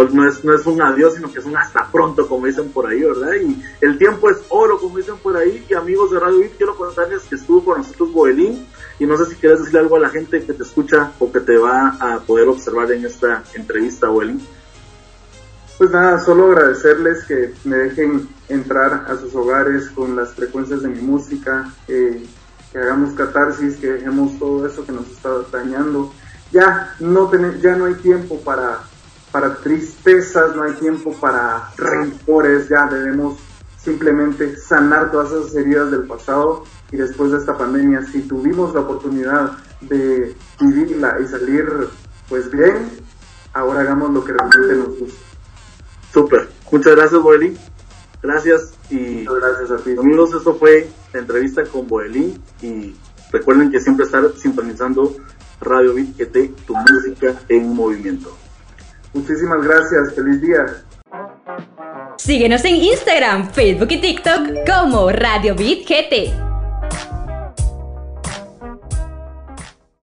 no 0.04 0.28
es, 0.28 0.44
no 0.44 0.54
es 0.54 0.66
un 0.66 0.82
adiós, 0.82 1.14
sino 1.14 1.32
que 1.32 1.38
es 1.38 1.44
un 1.44 1.56
hasta 1.56 1.90
pronto, 1.90 2.28
como 2.28 2.46
dicen 2.46 2.70
por 2.70 2.86
ahí, 2.86 3.02
¿verdad? 3.02 3.32
Y 3.34 3.62
el 3.80 3.98
tiempo 3.98 4.28
es 4.28 4.38
oro, 4.48 4.78
como 4.78 4.98
dicen 4.98 5.16
por 5.22 5.36
ahí. 5.36 5.64
Y 5.68 5.74
amigos 5.74 6.10
de 6.10 6.20
Radio 6.20 6.40
Beat, 6.40 6.56
quiero 6.56 6.76
contarles 6.76 7.22
que 7.22 7.36
estuvo 7.36 7.64
con 7.64 7.78
nosotros 7.78 8.12
Boelín. 8.12 8.66
Y 8.98 9.06
no 9.06 9.16
sé 9.16 9.26
si 9.26 9.36
quieres 9.36 9.60
decirle 9.60 9.80
algo 9.80 9.96
a 9.96 10.00
la 10.00 10.08
gente 10.10 10.44
que 10.44 10.52
te 10.52 10.62
escucha 10.62 11.12
o 11.18 11.30
que 11.30 11.40
te 11.40 11.56
va 11.56 11.96
a 12.00 12.20
poder 12.20 12.48
observar 12.48 12.90
en 12.92 13.04
esta 13.04 13.44
entrevista, 13.54 14.08
Boelín. 14.08 14.40
Pues 15.78 15.90
nada, 15.90 16.18
solo 16.18 16.46
agradecerles 16.46 17.24
que 17.24 17.52
me 17.64 17.76
dejen 17.76 18.28
entrar 18.48 19.06
a 19.08 19.16
sus 19.16 19.34
hogares 19.34 19.90
con 19.90 20.16
las 20.16 20.32
frecuencias 20.32 20.82
de 20.82 20.88
mi 20.88 21.02
música, 21.02 21.70
eh, 21.86 22.24
que 22.72 22.78
hagamos 22.78 23.14
catarsis, 23.14 23.76
que 23.76 23.92
dejemos 23.92 24.38
todo 24.38 24.66
eso 24.66 24.86
que 24.86 24.92
nos 24.92 25.06
está 25.10 25.30
dañando. 25.52 26.12
Ya 26.52 26.94
no, 27.00 27.30
ya 27.60 27.76
no 27.76 27.86
hay 27.86 27.94
tiempo 27.94 28.40
para 28.40 28.80
para 29.36 29.54
tristezas, 29.56 30.56
no 30.56 30.62
hay 30.62 30.72
tiempo 30.72 31.12
para 31.12 31.70
rencores, 31.76 32.70
ya 32.70 32.86
debemos 32.86 33.38
simplemente 33.76 34.56
sanar 34.56 35.10
todas 35.10 35.30
esas 35.30 35.54
heridas 35.54 35.90
del 35.90 36.04
pasado 36.04 36.64
y 36.90 36.96
después 36.96 37.32
de 37.32 37.38
esta 37.38 37.54
pandemia, 37.54 38.02
si 38.10 38.22
tuvimos 38.22 38.72
la 38.72 38.80
oportunidad 38.80 39.52
de 39.82 40.34
vivirla 40.58 41.18
y 41.22 41.26
salir 41.26 41.68
pues 42.30 42.50
bien, 42.50 42.88
ahora 43.52 43.80
hagamos 43.80 44.10
lo 44.10 44.24
que 44.24 44.32
realmente 44.32 44.74
nos 44.74 44.98
gusta. 45.00 45.20
Súper, 46.14 46.48
muchas 46.72 46.96
gracias 46.96 47.20
Boelín, 47.20 47.58
gracias 48.22 48.72
y 48.88 49.26
gracias 49.26 49.70
a 49.70 49.76
ti. 49.76 49.96
Amigos, 49.98 50.32
esto 50.32 50.54
fue 50.54 50.88
la 51.12 51.20
entrevista 51.20 51.62
con 51.66 51.86
Boelín 51.86 52.42
y 52.62 52.96
recuerden 53.30 53.70
que 53.70 53.80
siempre 53.80 54.06
estar 54.06 54.32
sintonizando 54.38 55.14
Radio 55.60 55.94
Beat 55.94 56.16
GT, 56.16 56.54
tu 56.66 56.74
música 56.74 57.34
en 57.48 57.74
movimiento. 57.74 58.36
Muchísimas 59.14 59.62
gracias, 59.62 60.14
feliz 60.14 60.40
día. 60.40 60.66
Síguenos 62.18 62.64
en 62.64 62.76
Instagram, 62.76 63.50
Facebook 63.50 63.88
y 63.90 64.00
TikTok 64.00 64.66
como 64.66 65.10
Radio 65.10 65.54
Beat 65.54 65.86
GT. 65.86 66.45